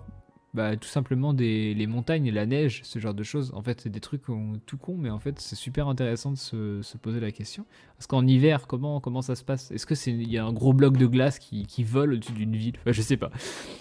bah, 0.54 0.76
tout 0.76 0.88
simplement 0.88 1.32
des, 1.32 1.72
les 1.72 1.86
montagnes 1.86 2.26
et 2.26 2.30
la 2.30 2.44
neige, 2.44 2.82
ce 2.84 2.98
genre 2.98 3.14
de 3.14 3.22
choses. 3.22 3.52
En 3.54 3.62
fait, 3.62 3.80
c'est 3.80 3.88
des 3.88 4.00
trucs 4.00 4.22
tout 4.66 4.76
con, 4.76 4.96
mais 4.98 5.08
en 5.08 5.18
fait, 5.18 5.40
c'est 5.40 5.56
super 5.56 5.88
intéressant 5.88 6.30
de 6.30 6.36
se, 6.36 6.82
se, 6.82 6.98
poser 6.98 7.20
la 7.20 7.32
question. 7.32 7.64
Parce 7.96 8.06
qu'en 8.06 8.26
hiver, 8.26 8.66
comment, 8.66 9.00
comment 9.00 9.22
ça 9.22 9.34
se 9.34 9.44
passe? 9.44 9.70
Est-ce 9.70 9.86
que 9.86 9.94
c'est 9.94 10.10
il 10.10 10.30
y 10.30 10.36
a 10.36 10.44
un 10.44 10.52
gros 10.52 10.74
bloc 10.74 10.98
de 10.98 11.06
glace 11.06 11.38
qui, 11.38 11.66
qui 11.66 11.84
vole 11.84 12.12
au-dessus 12.12 12.32
d'une 12.32 12.54
ville? 12.54 12.74
Enfin, 12.80 12.92
Je 12.92 13.00
sais 13.00 13.16
pas. 13.16 13.30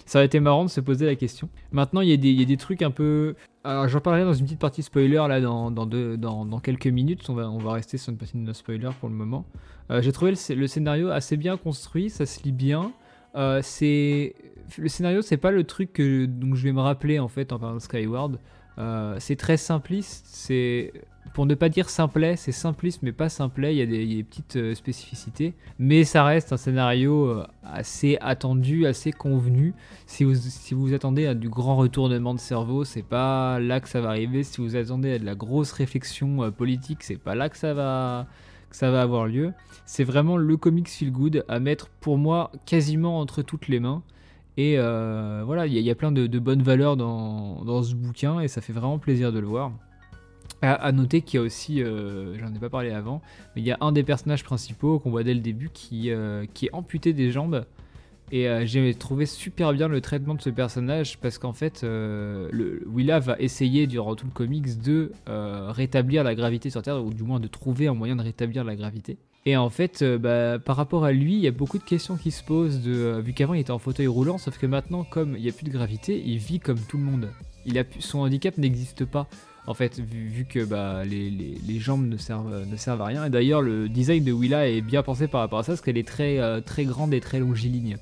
Ça 0.06 0.18
aurait 0.18 0.26
été 0.26 0.40
marrant 0.40 0.64
de 0.64 0.70
se 0.70 0.80
poser 0.80 1.04
la 1.04 1.14
question. 1.14 1.50
Maintenant, 1.72 2.00
il 2.00 2.08
y, 2.08 2.12
a 2.14 2.16
des, 2.16 2.32
y 2.32 2.42
a 2.42 2.46
des 2.46 2.56
trucs 2.56 2.80
un 2.80 2.90
peu. 2.90 3.34
Alors, 3.64 3.86
j'en 3.88 4.00
parlerai 4.00 4.24
dans 4.24 4.32
une 4.32 4.46
petite 4.46 4.58
partie 4.58 4.82
spoiler 4.82 5.22
là 5.28 5.42
dans, 5.42 5.70
dans, 5.70 5.84
deux, 5.84 6.16
dans, 6.16 6.46
dans, 6.46 6.58
quelques 6.58 6.86
minutes. 6.86 7.28
On 7.28 7.34
va, 7.34 7.50
on 7.50 7.58
va 7.58 7.72
rester 7.74 7.98
sur 7.98 8.12
une 8.12 8.18
partie 8.18 8.38
de 8.38 8.42
no 8.42 8.54
spoiler 8.54 8.90
pour 8.98 9.10
le 9.10 9.14
moment. 9.14 9.44
Euh, 9.90 10.00
j'ai 10.00 10.12
trouvé 10.12 10.32
le 10.48 10.66
scénario 10.66 11.10
assez 11.10 11.36
bien 11.36 11.58
construit, 11.58 12.08
ça 12.08 12.24
se 12.24 12.42
lit 12.44 12.52
bien. 12.52 12.92
Euh, 13.34 13.60
c'est 13.62 14.34
le 14.78 14.88
scénario, 14.88 15.22
c'est 15.22 15.36
pas 15.36 15.50
le 15.50 15.64
truc 15.64 15.92
que 15.92 16.28
je 16.54 16.62
vais 16.62 16.72
me 16.72 16.80
rappeler 16.80 17.18
en 17.18 17.28
fait 17.28 17.52
en 17.52 17.58
parlant 17.58 17.76
de 17.76 17.80
Skyward. 17.80 18.38
Euh, 18.78 19.16
c'est 19.18 19.36
très 19.36 19.56
simpliste. 19.56 20.26
C'est 20.28 20.92
pour 21.34 21.46
ne 21.46 21.54
pas 21.54 21.68
dire 21.68 21.88
simplet, 21.88 22.36
c'est 22.36 22.52
simpliste 22.52 23.02
mais 23.02 23.12
pas 23.12 23.28
simplet. 23.28 23.74
Il 23.74 23.78
y 23.78 23.82
a 23.82 23.86
des, 23.86 24.22
petites 24.22 24.56
euh, 24.56 24.74
spécificités, 24.74 25.54
mais 25.78 26.04
ça 26.04 26.24
reste 26.24 26.52
un 26.52 26.56
scénario 26.56 27.42
assez 27.64 28.18
attendu, 28.20 28.86
assez 28.86 29.12
convenu. 29.12 29.74
Si 30.06 30.24
vous 30.24 30.34
si 30.34 30.74
vous 30.74 30.94
attendez 30.94 31.26
à 31.26 31.34
du 31.34 31.48
grand 31.48 31.76
retournement 31.76 32.34
de 32.34 32.40
cerveau, 32.40 32.84
c'est 32.84 33.02
pas 33.02 33.58
là 33.60 33.80
que 33.80 33.88
ça 33.88 34.00
va 34.00 34.10
arriver. 34.10 34.42
Si 34.42 34.60
vous 34.60 34.76
attendez 34.76 35.12
à 35.14 35.18
de 35.18 35.24
la 35.24 35.34
grosse 35.34 35.72
réflexion 35.72 36.50
politique, 36.50 37.02
c'est 37.02 37.16
pas 37.16 37.34
là 37.34 37.48
que 37.48 37.56
ça 37.56 37.74
va 37.74 38.26
ça 38.76 38.90
va 38.90 39.02
avoir 39.02 39.26
lieu. 39.26 39.52
C'est 39.86 40.04
vraiment 40.04 40.36
le 40.36 40.56
comics 40.56 40.88
feel 40.88 41.12
good 41.12 41.44
à 41.48 41.60
mettre 41.60 41.88
pour 42.00 42.18
moi 42.18 42.50
quasiment 42.66 43.20
entre 43.20 43.42
toutes 43.42 43.68
les 43.68 43.80
mains. 43.80 44.02
Et 44.56 44.74
euh, 44.78 45.42
voilà, 45.46 45.66
il 45.66 45.78
y, 45.78 45.90
a 45.90 45.94
plein 45.94 46.12
de, 46.12 46.38
bonnes 46.38 46.62
valeurs 46.62 46.96
dans, 46.96 47.82
ce 47.82 47.94
bouquin 47.94 48.40
et 48.40 48.48
ça 48.48 48.60
fait 48.60 48.72
vraiment 48.72 48.98
plaisir 48.98 49.32
de 49.32 49.38
le 49.38 49.46
voir. 49.46 49.72
À, 50.60 50.92
noter 50.92 51.22
qu'il 51.22 51.40
y 51.40 51.42
a 51.42 51.44
aussi, 51.44 51.82
euh, 51.82 52.38
j'en 52.38 52.54
ai 52.54 52.58
pas 52.58 52.68
parlé 52.68 52.90
avant, 52.90 53.20
mais 53.56 53.62
il 53.62 53.64
y 53.66 53.72
a 53.72 53.78
un 53.80 53.90
des 53.90 54.04
personnages 54.04 54.44
principaux 54.44 55.00
qu'on 55.00 55.10
voit 55.10 55.24
dès 55.24 55.34
le 55.34 55.40
début 55.40 55.70
qui, 55.72 56.10
euh, 56.10 56.46
qui 56.54 56.66
est 56.66 56.70
amputé 56.72 57.12
des 57.12 57.32
jambes 57.32 57.64
et 58.32 58.48
euh, 58.48 58.64
j'ai 58.64 58.94
trouvé 58.94 59.26
super 59.26 59.74
bien 59.74 59.88
le 59.88 60.00
traitement 60.00 60.34
de 60.34 60.40
ce 60.40 60.48
personnage 60.48 61.18
parce 61.18 61.36
qu'en 61.36 61.52
fait, 61.52 61.84
euh, 61.84 62.48
Willa 62.86 63.18
va 63.18 63.36
essayer 63.38 63.86
durant 63.86 64.16
tout 64.16 64.24
le 64.24 64.32
comics 64.32 64.80
de 64.80 65.12
euh, 65.28 65.70
rétablir 65.70 66.24
la 66.24 66.34
gravité 66.34 66.70
sur 66.70 66.80
Terre, 66.80 67.04
ou 67.04 67.12
du 67.12 67.24
moins 67.24 67.40
de 67.40 67.46
trouver 67.46 67.88
un 67.88 67.94
moyen 67.94 68.16
de 68.16 68.22
rétablir 68.22 68.64
la 68.64 68.74
gravité. 68.74 69.18
Et 69.44 69.58
en 69.58 69.68
fait, 69.68 70.02
bah, 70.02 70.58
par 70.58 70.76
rapport 70.76 71.04
à 71.04 71.12
lui, 71.12 71.34
il 71.34 71.40
y 71.40 71.46
a 71.46 71.50
beaucoup 71.50 71.76
de 71.76 71.84
questions 71.84 72.16
qui 72.16 72.30
se 72.30 72.42
posent, 72.42 72.80
de, 72.80 73.20
vu 73.20 73.34
qu'avant 73.34 73.52
il 73.52 73.60
était 73.60 73.70
en 73.70 73.78
fauteuil 73.78 74.06
roulant, 74.06 74.38
sauf 74.38 74.56
que 74.56 74.66
maintenant, 74.66 75.04
comme 75.04 75.34
il 75.36 75.42
n'y 75.42 75.50
a 75.50 75.52
plus 75.52 75.64
de 75.66 75.70
gravité, 75.70 76.22
il 76.24 76.38
vit 76.38 76.58
comme 76.58 76.78
tout 76.78 76.96
le 76.96 77.02
monde. 77.02 77.28
Son 77.98 78.20
handicap 78.20 78.56
n'existe 78.56 79.04
pas 79.04 79.28
en 79.66 79.74
fait, 79.74 80.00
vu, 80.00 80.44
que 80.48 80.64
bah, 80.64 81.04
les, 81.04 81.78
jambes 81.78 82.06
ne 82.06 82.16
servent, 82.16 82.66
ne 82.66 82.76
servent 82.76 83.02
à 83.02 83.06
rien. 83.06 83.26
Et 83.26 83.30
d'ailleurs, 83.30 83.62
le 83.62 83.88
design 83.88 84.24
de 84.24 84.32
Willa 84.32 84.68
est 84.68 84.80
bien 84.80 85.02
pensé 85.02 85.28
par 85.28 85.40
rapport 85.40 85.58
à 85.58 85.62
ça, 85.64 85.72
parce 85.72 85.82
qu'elle 85.82 85.98
est 85.98 86.08
très, 86.08 86.62
très 86.62 86.84
grande 86.84 87.12
et 87.12 87.20
très 87.20 87.38
longiligne. 87.38 87.98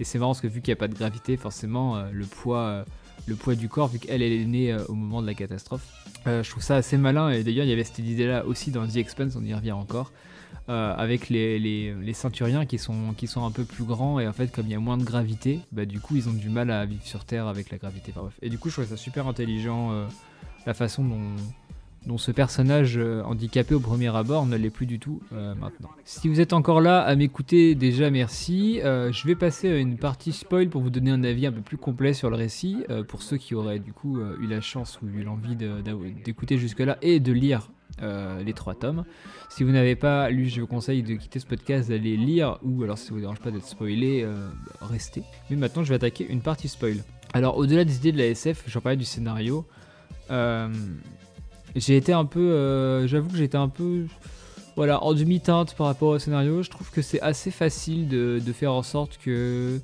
Et 0.00 0.04
c'est 0.04 0.18
marrant 0.18 0.32
parce 0.32 0.40
que 0.40 0.46
vu 0.46 0.60
qu'il 0.60 0.72
n'y 0.72 0.78
a 0.78 0.80
pas 0.80 0.88
de 0.88 0.94
gravité, 0.94 1.36
forcément, 1.36 1.96
euh, 1.96 2.10
le, 2.12 2.26
poids, 2.26 2.58
euh, 2.58 2.84
le 3.26 3.36
poids 3.36 3.54
du 3.54 3.68
corps, 3.68 3.88
vu 3.88 3.98
qu'elle 3.98 4.22
est 4.22 4.44
née 4.44 4.72
euh, 4.72 4.84
au 4.88 4.94
moment 4.94 5.22
de 5.22 5.26
la 5.26 5.34
catastrophe, 5.34 5.86
je 6.26 6.48
trouve 6.48 6.62
ça 6.62 6.76
assez 6.76 6.96
malin. 6.96 7.30
Et 7.30 7.44
d'ailleurs, 7.44 7.66
il 7.66 7.70
y 7.70 7.72
avait 7.72 7.84
cette 7.84 7.98
idée-là 7.98 8.46
aussi 8.46 8.70
dans 8.70 8.86
The 8.86 8.96
Expanse, 8.96 9.36
on 9.36 9.44
y 9.44 9.54
revient 9.54 9.72
encore. 9.72 10.12
avec 10.68 11.28
les, 11.28 11.58
les, 11.58 12.14
ceinturiens 12.14 12.64
qui 12.64 12.78
sont, 12.78 13.12
qui 13.14 13.26
sont 13.26 13.44
un 13.44 13.50
peu 13.50 13.64
plus 13.64 13.84
grands 13.84 14.18
et 14.18 14.26
en 14.26 14.32
fait 14.32 14.50
comme 14.50 14.66
il 14.66 14.72
y 14.72 14.74
a 14.74 14.80
moins 14.80 14.96
de 14.96 15.04
gravité, 15.04 15.60
bah, 15.70 15.84
du 15.84 16.00
coup 16.00 16.16
ils 16.16 16.26
ont 16.30 16.32
du 16.32 16.48
mal 16.48 16.70
à 16.70 16.86
vivre 16.86 17.04
sur 17.04 17.26
Terre 17.26 17.46
avec 17.46 17.70
la 17.70 17.76
gravité. 17.76 18.14
Et 18.40 18.48
du 18.48 18.58
coup 18.58 18.70
je 18.70 18.76
trouve 18.76 18.86
ça 18.86 18.96
super 18.96 19.28
intelligent 19.28 20.06
la 20.64 20.72
façon 20.72 21.04
dont, 21.04 21.36
dont 22.06 22.18
ce 22.18 22.30
personnage 22.30 22.98
euh, 22.98 23.22
handicapé 23.22 23.74
au 23.74 23.80
premier 23.80 24.14
abord 24.14 24.46
ne 24.46 24.56
l'est 24.56 24.70
plus 24.70 24.86
du 24.86 24.98
tout 24.98 25.20
euh, 25.32 25.54
maintenant. 25.54 25.90
Si 26.04 26.28
vous 26.28 26.40
êtes 26.40 26.52
encore 26.52 26.80
là 26.80 27.00
à 27.00 27.14
m'écouter, 27.16 27.74
déjà 27.74 28.10
merci. 28.10 28.80
Euh, 28.84 29.10
je 29.12 29.26
vais 29.26 29.34
passer 29.34 29.70
à 29.70 29.76
une 29.76 29.96
partie 29.96 30.32
spoil 30.32 30.68
pour 30.68 30.82
vous 30.82 30.90
donner 30.90 31.10
un 31.10 31.24
avis 31.24 31.46
un 31.46 31.52
peu 31.52 31.62
plus 31.62 31.78
complet 31.78 32.12
sur 32.12 32.30
le 32.30 32.36
récit, 32.36 32.84
pour 33.08 33.22
ceux 33.22 33.36
qui 33.36 33.54
auraient 33.54 33.78
du 33.78 33.92
coup 33.92 34.18
eu 34.40 34.46
la 34.46 34.60
chance 34.60 34.98
ou 35.02 35.08
eu 35.08 35.22
l'envie 35.22 35.56
d'écouter 36.24 36.58
jusque-là 36.58 36.98
et 37.02 37.20
de 37.20 37.32
lire 37.32 37.70
les 38.00 38.52
trois 38.52 38.74
tomes. 38.74 39.04
Si 39.48 39.64
vous 39.64 39.70
n'avez 39.70 39.96
pas 39.96 40.30
lu, 40.30 40.46
je 40.46 40.60
vous 40.60 40.66
conseille 40.66 41.02
de 41.02 41.14
quitter 41.14 41.38
ce 41.38 41.46
podcast, 41.46 41.88
d'aller 41.88 42.16
lire, 42.16 42.58
ou 42.62 42.82
alors 42.82 42.98
si 42.98 43.06
ça 43.06 43.14
vous 43.14 43.20
dérange 43.20 43.40
pas 43.40 43.50
d'être 43.50 43.66
spoilé, 43.66 44.26
restez. 44.80 45.22
Mais 45.50 45.56
maintenant 45.56 45.84
je 45.84 45.90
vais 45.90 45.96
attaquer 45.96 46.26
une 46.28 46.40
partie 46.40 46.68
spoil. 46.68 46.98
Alors 47.32 47.56
au-delà 47.56 47.84
des 47.84 47.96
idées 47.96 48.12
de 48.12 48.18
la 48.18 48.26
SF, 48.26 48.64
j'en 48.66 48.80
parlais 48.80 48.96
du 48.96 49.04
scénario. 49.04 49.66
J'ai 51.76 51.96
été 51.96 52.12
un 52.12 52.24
peu. 52.24 52.40
Euh, 52.40 53.06
j'avoue 53.06 53.30
que 53.30 53.36
j'étais 53.36 53.58
un 53.58 53.68
peu. 53.68 54.06
Voilà, 54.76 55.02
en 55.04 55.14
demi-teinte 55.14 55.74
par 55.74 55.86
rapport 55.86 56.08
au 56.08 56.18
scénario. 56.18 56.62
Je 56.62 56.70
trouve 56.70 56.90
que 56.90 57.02
c'est 57.02 57.20
assez 57.20 57.50
facile 57.50 58.08
de, 58.08 58.40
faire 58.52 58.72
en 58.72 58.82
sorte 58.82 59.18
que 59.18 59.80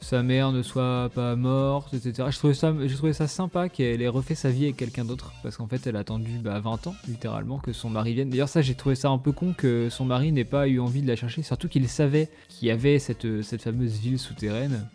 sa 0.00 0.22
mère 0.22 0.52
ne 0.52 0.62
soit 0.62 1.10
pas 1.14 1.34
morte, 1.34 1.94
etc. 1.94 2.28
Je 2.30 2.36
trouvais 2.36 2.52
ça, 2.52 2.74
j'ai 2.84 2.94
trouvé 2.94 3.14
ça 3.14 3.26
sympa 3.26 3.70
qu'elle 3.70 4.02
ait 4.02 4.08
refait 4.08 4.34
sa 4.34 4.50
vie 4.50 4.64
avec 4.64 4.76
quelqu'un 4.76 5.06
d'autre, 5.06 5.32
parce 5.42 5.56
qu'en 5.56 5.66
fait 5.66 5.86
elle 5.86 5.96
a 5.96 6.00
attendu 6.00 6.32
bah, 6.42 6.60
20 6.60 6.88
ans, 6.88 6.94
littéralement, 7.08 7.58
que 7.58 7.72
son 7.72 7.88
mari 7.88 8.12
vienne. 8.12 8.28
D'ailleurs 8.28 8.50
ça 8.50 8.60
j'ai 8.60 8.74
trouvé 8.74 8.96
ça 8.96 9.08
un 9.08 9.16
peu 9.16 9.32
con 9.32 9.54
que 9.54 9.88
son 9.88 10.04
mari 10.04 10.30
n'ait 10.30 10.44
pas 10.44 10.68
eu 10.68 10.78
envie 10.78 11.00
de 11.00 11.08
la 11.08 11.16
chercher, 11.16 11.40
surtout 11.40 11.68
qu'il 11.68 11.88
savait 11.88 12.28
qu'il 12.50 12.68
y 12.68 12.70
avait 12.70 12.98
cette 12.98 13.62
fameuse 13.62 13.94
ville 13.94 14.18
souterraine. 14.18 14.86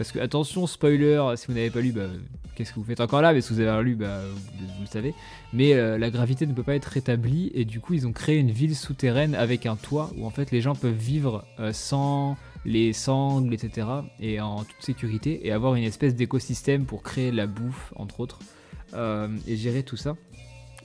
Parce 0.00 0.12
que, 0.12 0.18
attention, 0.18 0.66
spoiler, 0.66 1.22
si 1.36 1.46
vous 1.46 1.52
n'avez 1.52 1.68
pas 1.68 1.82
lu, 1.82 1.92
bah, 1.92 2.06
qu'est-ce 2.54 2.70
que 2.72 2.76
vous 2.76 2.86
faites 2.86 3.02
encore 3.02 3.20
là? 3.20 3.34
Mais 3.34 3.42
si 3.42 3.52
vous 3.52 3.60
avez 3.60 3.84
lu, 3.84 3.96
bah, 3.96 4.22
vous, 4.24 4.80
le 4.80 4.86
savez. 4.86 5.12
Mais 5.52 5.74
euh, 5.74 5.98
la 5.98 6.08
gravité 6.08 6.46
ne 6.46 6.54
peut 6.54 6.62
pas 6.62 6.74
être 6.74 6.86
rétablie, 6.86 7.50
et 7.52 7.66
du 7.66 7.80
coup, 7.80 7.92
ils 7.92 8.06
ont 8.06 8.12
créé 8.12 8.38
une 8.38 8.50
ville 8.50 8.74
souterraine 8.74 9.34
avec 9.34 9.66
un 9.66 9.76
toit 9.76 10.10
où 10.16 10.24
en 10.24 10.30
fait 10.30 10.52
les 10.52 10.62
gens 10.62 10.74
peuvent 10.74 10.94
vivre 10.94 11.44
euh, 11.58 11.74
sans 11.74 12.38
les 12.64 12.94
sangles, 12.94 13.52
etc. 13.52 13.88
et 14.20 14.40
en 14.40 14.64
toute 14.64 14.80
sécurité, 14.80 15.46
et 15.46 15.52
avoir 15.52 15.74
une 15.74 15.84
espèce 15.84 16.14
d'écosystème 16.14 16.86
pour 16.86 17.02
créer 17.02 17.30
la 17.30 17.46
bouffe, 17.46 17.92
entre 17.94 18.20
autres, 18.20 18.38
euh, 18.94 19.28
et 19.46 19.58
gérer 19.58 19.82
tout 19.82 19.98
ça. 19.98 20.16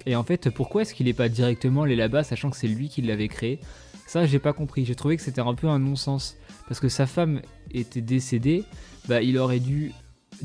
Et 0.05 0.17
en 0.17 0.23
fait, 0.23 0.49
pourquoi 0.49 0.81
est-ce 0.81 0.93
qu'il 0.93 1.05
n'est 1.05 1.13
pas 1.13 1.29
directement 1.29 1.83
allé 1.83 1.95
là-bas, 1.95 2.25
sachant 2.25 2.49
que 2.49 2.57
c'est 2.57 2.67
lui 2.67 2.89
qui 2.89 3.01
l'avait 3.01 3.29
créé? 3.29 3.61
Ça, 4.07 4.25
j'ai 4.25 4.39
pas 4.39 4.51
compris. 4.51 4.83
J'ai 4.83 4.95
trouvé 4.95 5.15
que 5.15 5.23
c'était 5.23 5.39
un 5.39 5.55
peu 5.55 5.69
un 5.69 5.79
non-sens. 5.79 6.35
Parce 6.67 6.79
que 6.79 6.89
sa 6.89 7.05
femme 7.05 7.41
était 7.71 8.01
décédée, 8.01 8.63
bah, 9.07 9.21
il 9.21 9.37
aurait 9.37 9.59
dû 9.59 9.93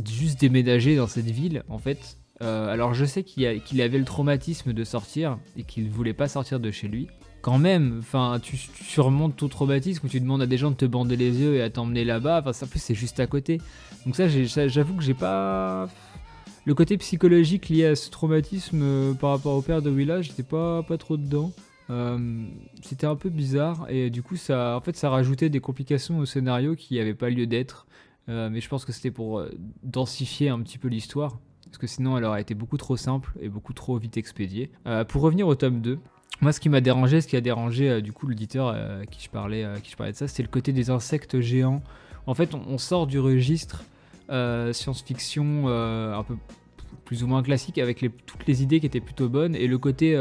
juste 0.08 0.40
déménager 0.40 0.96
dans 0.96 1.06
cette 1.06 1.30
ville, 1.30 1.62
en 1.68 1.78
fait. 1.78 2.18
Euh, 2.42 2.68
alors 2.68 2.94
je 2.94 3.04
sais 3.04 3.22
qu'il 3.22 3.82
avait 3.82 3.98
le 3.98 4.04
traumatisme 4.04 4.72
de 4.72 4.84
sortir 4.84 5.38
et 5.56 5.62
qu'il 5.62 5.90
voulait 5.90 6.14
pas 6.14 6.26
sortir 6.28 6.58
de 6.58 6.70
chez 6.70 6.88
lui 6.88 7.08
quand 7.42 7.58
même, 7.58 7.96
enfin, 8.00 8.38
tu, 8.42 8.56
surmontes 8.56 9.36
ton 9.36 9.48
traumatisme 9.48 10.06
ou 10.06 10.08
tu 10.08 10.20
demandes 10.20 10.42
à 10.42 10.46
des 10.46 10.58
gens 10.58 10.70
de 10.70 10.76
te 10.76 10.84
bander 10.84 11.16
les 11.16 11.40
yeux 11.40 11.56
et 11.56 11.62
à 11.62 11.70
t'emmener 11.70 12.04
là-bas. 12.04 12.40
Enfin, 12.40 12.52
ça 12.52 12.66
plus 12.66 12.80
c'est 12.80 12.94
juste 12.94 13.20
à 13.20 13.26
côté. 13.26 13.60
Donc 14.04 14.16
ça, 14.16 14.28
j'avoue 14.28 14.94
que 14.94 15.02
j'ai 15.02 15.14
pas 15.14 15.88
le 16.66 16.74
côté 16.74 16.98
psychologique 16.98 17.68
lié 17.68 17.86
à 17.86 17.96
ce 17.96 18.10
traumatisme 18.10 18.80
euh, 18.82 19.14
par 19.14 19.30
rapport 19.30 19.56
au 19.56 19.62
père 19.62 19.80
de 19.80 19.90
Willa, 19.90 20.20
j'étais 20.20 20.42
pas 20.42 20.82
pas 20.82 20.98
trop 20.98 21.16
dedans. 21.16 21.52
Euh, 21.90 22.46
c'était 22.82 23.06
un 23.06 23.16
peu 23.16 23.28
bizarre 23.28 23.86
et 23.88 24.10
du 24.10 24.22
coup 24.22 24.36
ça, 24.36 24.76
en 24.76 24.80
fait, 24.80 24.96
ça 24.96 25.10
rajoutait 25.10 25.48
des 25.50 25.60
complications 25.60 26.18
au 26.18 26.24
scénario 26.24 26.76
qui 26.76 26.96
n'avaient 26.96 27.14
pas 27.14 27.30
lieu 27.30 27.46
d'être. 27.46 27.86
Euh, 28.28 28.48
mais 28.50 28.60
je 28.60 28.68
pense 28.68 28.84
que 28.84 28.92
c'était 28.92 29.10
pour 29.10 29.44
densifier 29.82 30.50
un 30.50 30.60
petit 30.60 30.78
peu 30.78 30.88
l'histoire 30.88 31.38
parce 31.64 31.78
que 31.78 31.86
sinon 31.86 32.16
elle 32.16 32.24
aurait 32.24 32.40
été 32.40 32.54
beaucoup 32.54 32.76
trop 32.76 32.96
simple 32.96 33.32
et 33.40 33.48
beaucoup 33.48 33.72
trop 33.72 33.96
vite 33.98 34.16
expédiée. 34.16 34.70
pour 35.08 35.22
revenir 35.22 35.46
au 35.46 35.54
tome 35.54 35.80
2, 35.80 35.98
moi, 36.40 36.52
ce 36.52 36.60
qui 36.60 36.70
m'a 36.70 36.80
dérangé, 36.80 37.20
ce 37.20 37.28
qui 37.28 37.36
a 37.36 37.42
dérangé 37.42 37.90
euh, 37.90 38.00
du 38.00 38.12
coup 38.12 38.26
l'auditeur 38.26 38.72
euh, 38.74 39.04
qui 39.04 39.22
je 39.22 39.28
parlais, 39.28 39.62
euh, 39.62 39.76
qui 39.76 39.90
je 39.90 39.96
parlais 39.96 40.12
de 40.12 40.16
ça, 40.16 40.26
c'est 40.26 40.42
le 40.42 40.48
côté 40.48 40.72
des 40.72 40.88
insectes 40.88 41.40
géants. 41.40 41.82
En 42.26 42.34
fait, 42.34 42.54
on, 42.54 42.78
sort 42.78 43.06
du 43.06 43.18
registre 43.18 43.84
science-fiction 44.28 45.66
un 45.66 46.22
peu 46.22 46.36
plus 47.04 47.24
ou 47.24 47.26
moins 47.26 47.42
classique 47.42 47.78
avec 47.78 48.04
toutes 48.24 48.46
les 48.46 48.62
idées 48.62 48.78
qui 48.78 48.86
étaient 48.86 49.00
plutôt 49.00 49.28
bonnes 49.28 49.56
et 49.56 49.66
le 49.66 49.78
côté 49.78 50.14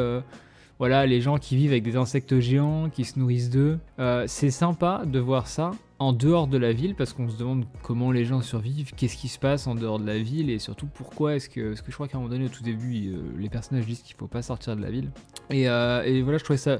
voilà, 0.79 1.05
les 1.05 1.21
gens 1.21 1.38
qui 1.38 1.55
vivent 1.55 1.71
avec 1.71 1.83
des 1.83 1.95
insectes 1.95 2.39
géants, 2.39 2.89
qui 2.89 3.05
se 3.05 3.19
nourrissent 3.19 3.50
d'eux. 3.50 3.79
c'est 4.25 4.51
sympa 4.51 5.03
de 5.05 5.19
voir 5.19 5.48
ça, 5.48 5.71
en 6.00 6.13
dehors 6.13 6.48
de 6.48 6.57
la 6.57 6.71
ville 6.71 6.95
parce 6.95 7.13
qu'on 7.13 7.29
se 7.29 7.38
demande 7.38 7.65
comment 7.83 8.12
les 8.12 8.24
gens 8.24 8.41
survivent, 8.41 8.93
qu'est-ce 8.95 9.17
qui 9.17 9.27
se 9.27 9.38
passe 9.38 9.67
en 9.67 9.75
dehors 9.75 10.00
de 10.00 10.07
la 10.07 10.17
ville 10.17 10.50
et 10.50 10.57
surtout 10.57 10.88
pourquoi 10.88 11.36
est-ce 11.36 11.50
que, 11.50 11.69
parce 11.69 11.81
que 11.81 11.91
je 11.91 11.95
crois 11.95 12.07
qu'à 12.07 12.17
un 12.17 12.21
moment 12.21 12.31
donné 12.31 12.45
au 12.45 12.50
tout 12.50 12.63
début 12.63 13.09
euh, 13.09 13.21
les 13.38 13.50
personnages 13.50 13.86
disent 13.86 14.01
qu'il 14.01 14.15
faut 14.15 14.27
pas 14.27 14.41
sortir 14.41 14.77
de 14.77 14.81
la 14.81 14.89
ville. 14.89 15.12
Euh, 15.51 16.03
et, 16.03 16.21
voilà 16.21 16.38
je 16.38 16.43
trouvais 16.45 16.57
ça 16.57 16.79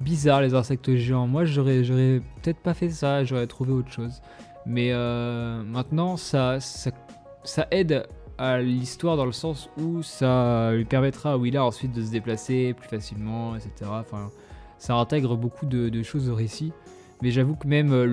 bizarre 0.00 0.40
les 0.40 0.54
insectes 0.54 0.94
géants. 0.96 1.26
Moi 1.26 1.44
j'aurais 1.44 1.84
j'aurais 1.84 2.22
peut-être 2.42 2.60
pas 2.60 2.72
fait 2.72 2.88
ça 2.88 3.22
j'aurais 3.24 3.46
trouvé 3.46 3.72
autre 3.72 3.92
chose. 3.92 4.22
Mais 4.64 4.92
euh, 4.92 5.62
maintenant 5.62 6.16
ça, 6.16 6.58
ça, 6.60 7.66
aide 7.70 8.06
à 8.38 8.60
l'histoire 8.60 9.16
dans 9.16 9.26
le 9.26 9.32
sens 9.32 9.68
où 9.78 10.02
ça 10.02 10.72
lui 10.72 10.84
permettra 10.84 11.32
à 11.32 11.36
Willa 11.36 11.64
ensuite 11.64 11.92
de 11.92 12.02
se 12.02 12.10
déplacer 12.10 12.74
plus 12.74 12.88
facilement 12.88 13.56
etc 13.56 13.72
enfin 13.90 14.30
ça 14.78 14.94
intègre 14.94 15.36
beaucoup 15.36 15.66
de, 15.66 16.02
choses 16.02 16.30
au 16.30 16.34
récit 16.34 16.72
mais 17.20 17.32
j'avoue 17.32 17.56
que 17.56 17.66
même 17.66 17.92
euh, 17.92 18.06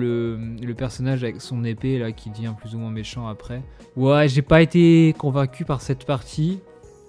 le, 0.60 0.74
personnage 0.74 1.22
avec 1.22 1.40
son 1.40 1.64
épée 1.64 1.98
là 1.98 2.10
qui 2.10 2.30
devient 2.30 2.54
plus 2.58 2.74
ou 2.74 2.78
moins 2.78 2.90
méchant 2.90 3.28
après. 3.28 3.62
Ouais, 3.94 4.28
j'ai 4.28 4.42
pas 4.42 4.60
été 4.60 5.14
convaincu 5.16 5.64
par 5.64 5.80
cette 5.80 6.04
partie. 6.04 6.58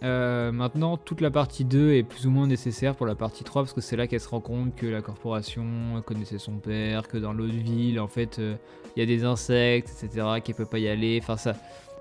Euh, 0.04 0.52
maintenant, 0.52 0.96
toute 0.98 1.22
la 1.22 1.32
partie 1.32 1.66
2 1.66 1.94
est 1.94 2.04
plus 2.04 2.28
ou 2.28 2.30
moins 2.30 2.46
nécessaire 2.46 2.96
pour 2.96 3.08
la 3.08 3.16
partie 3.16 3.44
3 3.44 3.64
parce 3.64 3.74
que 3.74 3.82
c'est 3.82 3.96
là 3.96 4.06
qu'elle 4.06 4.20
se 4.20 4.30
rend 4.30 4.42
compte 4.42 4.76
que 4.76 4.86
la 4.86 5.02
corporation 5.02 5.66
connaissait 6.06 6.38
son 6.38 6.58
père, 6.58 7.08
que 7.08 7.18
dans 7.18 7.34
l'autre 7.34 7.56
ville, 7.56 8.00
en 8.00 8.08
fait, 8.08 8.38
euh, 8.38 8.56
il 8.96 9.00
y 9.00 9.04
a 9.04 9.08
des 9.08 9.24
insectes, 9.24 9.90
etc., 9.90 10.28
qu'elle 10.44 10.56
peut 10.56 10.66
pas 10.66 10.78
y 10.78 10.88
aller. 10.88 11.20
Enfin, 11.22 11.36
ça, 11.36 11.56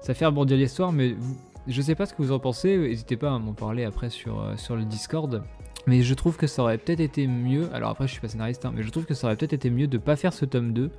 ça 0.06 0.14
fait 0.14 0.25
rebondir 0.25 0.56
l'histoire, 0.56 0.92
mais 0.92 1.16
je 1.66 1.82
sais 1.82 1.96
pas 1.96 2.06
ce 2.06 2.14
que 2.14 2.22
vous 2.22 2.30
en 2.30 2.38
pensez. 2.38 2.76
N'hésitez 2.76 3.16
pas 3.16 3.34
à 3.34 3.40
m'en 3.40 3.54
parler 3.54 3.82
après 3.82 4.08
sur, 4.08 4.40
sur 4.56 4.76
le 4.76 4.84
Discord. 4.84 5.42
Mais 5.88 6.02
je 6.02 6.14
trouve 6.14 6.36
que 6.36 6.46
ça 6.46 6.62
aurait 6.62 6.78
peut-être 6.78 7.00
été 7.00 7.26
mieux, 7.26 7.68
alors 7.75 7.90
après 7.90 8.06
je 8.06 8.12
suis 8.12 8.20
pas 8.20 8.28
scénariste, 8.28 8.64
hein, 8.64 8.72
mais 8.72 8.84
je 8.84 8.90
trouve 8.90 9.04
que 9.04 9.14
ça 9.14 9.26
aurait 9.26 9.36
peut-être 9.36 9.52
été 9.52 9.68
mieux 9.68 9.88
de 9.88 9.98
pas 9.98 10.14
faire 10.14 10.32
ce 10.32 10.44
tome 10.44 10.72
2, 10.72 10.90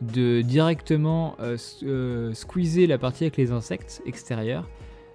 de 0.00 0.40
directement 0.40 1.36
euh, 1.40 1.58
euh, 1.82 2.32
squeezer 2.32 2.86
la 2.86 2.96
partie 2.96 3.24
avec 3.24 3.36
les 3.36 3.52
insectes 3.52 4.00
extérieurs, 4.06 4.66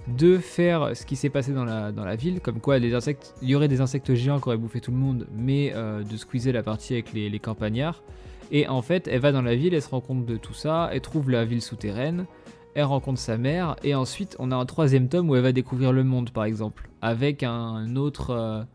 de 0.08 0.38
faire 0.38 0.96
ce 0.96 1.04
qui 1.04 1.16
s'est 1.16 1.30
passé 1.30 1.54
dans 1.54 1.66
la, 1.66 1.92
dans 1.92 2.06
la 2.06 2.16
ville, 2.16 2.40
comme 2.40 2.60
quoi 2.60 2.78
les 2.78 2.94
insectes, 2.94 3.34
il 3.42 3.50
y 3.50 3.56
aurait 3.56 3.68
des 3.68 3.82
insectes 3.82 4.14
géants 4.14 4.40
qui 4.40 4.48
auraient 4.48 4.58
bouffé 4.58 4.80
tout 4.80 4.92
le 4.92 4.98
monde, 4.98 5.26
mais 5.36 5.72
euh, 5.74 6.04
de 6.04 6.18
squeezer 6.18 6.54
la 6.54 6.62
partie 6.62 6.94
avec 6.94 7.14
les, 7.14 7.32
les 7.32 7.40
campagnards. 7.40 8.04
Et 8.52 8.68
en 8.68 8.84
fait, 8.84 9.08
elle 9.08 9.22
va 9.22 9.32
dans 9.32 9.42
la 9.42 9.56
ville, 9.56 9.74
elle 9.74 9.82
se 9.82 9.90
rend 9.90 10.02
compte 10.02 10.28
de 10.28 10.38
tout 10.38 10.54
ça, 10.54 10.92
elle 10.94 11.02
trouve 11.02 11.32
la 11.32 11.46
ville 11.46 11.62
souterraine, 11.62 12.28
elle 12.76 12.86
rencontre 12.86 13.20
sa 13.20 13.38
mère, 13.38 13.76
et 13.84 13.96
ensuite 13.96 14.36
on 14.40 14.52
a 14.52 14.56
un 14.56 14.66
troisième 14.66 15.10
tome 15.10 15.30
où 15.30 15.36
elle 15.36 15.44
va 15.44 15.52
découvrir 15.52 15.92
le 15.92 16.04
monde 16.04 16.32
par 16.32 16.46
exemple, 16.46 16.90
avec 17.02 17.44
un 17.44 17.96
autre 17.96 18.66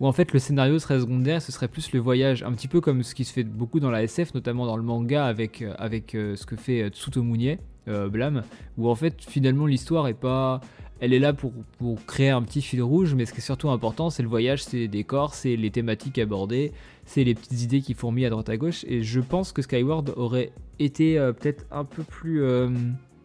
où 0.00 0.06
en 0.06 0.12
fait 0.12 0.32
le 0.32 0.38
scénario 0.38 0.78
serait 0.78 1.00
secondaire, 1.00 1.40
ce 1.40 1.52
serait 1.52 1.68
plus 1.68 1.92
le 1.92 2.00
voyage, 2.00 2.42
un 2.42 2.52
petit 2.52 2.68
peu 2.68 2.80
comme 2.80 3.02
ce 3.02 3.14
qui 3.14 3.24
se 3.24 3.32
fait 3.32 3.44
beaucoup 3.44 3.80
dans 3.80 3.90
la 3.90 4.02
SF, 4.02 4.34
notamment 4.34 4.66
dans 4.66 4.76
le 4.76 4.82
manga 4.82 5.24
avec, 5.24 5.62
euh, 5.62 5.74
avec 5.78 6.14
euh, 6.14 6.36
ce 6.36 6.46
que 6.46 6.56
fait 6.56 6.82
euh, 6.82 6.88
Tsutomunie, 6.88 7.58
Blam, 7.86 8.42
où 8.78 8.88
en 8.88 8.96
fait 8.96 9.14
finalement 9.20 9.66
l'histoire 9.66 10.08
est 10.08 10.14
pas... 10.14 10.60
Elle 10.98 11.12
est 11.12 11.20
là 11.20 11.32
pour, 11.32 11.52
pour, 11.78 12.04
créer 12.04 12.30
un 12.30 12.42
petit 12.42 12.60
fil 12.60 12.82
rouge, 12.82 13.14
mais 13.14 13.26
ce 13.26 13.32
qui 13.32 13.38
est 13.38 13.42
surtout 13.42 13.70
important, 13.70 14.10
c'est 14.10 14.24
le 14.24 14.28
voyage, 14.28 14.64
c'est 14.64 14.78
les 14.78 14.88
décors, 14.88 15.34
c'est 15.34 15.54
les 15.54 15.70
thématiques 15.70 16.18
abordées, 16.18 16.72
c'est 17.04 17.22
les 17.22 17.36
petites 17.36 17.62
idées 17.62 17.82
qui 17.82 17.94
fourmillent 17.94 18.26
à 18.26 18.30
droite 18.30 18.48
à 18.48 18.56
gauche. 18.56 18.84
Et 18.88 19.04
je 19.04 19.20
pense 19.20 19.52
que 19.52 19.62
Skyward 19.62 20.14
aurait 20.16 20.50
été 20.80 21.16
peut-être 21.38 21.64
un 21.70 21.84
peu 21.84 22.02
plus 22.02 22.42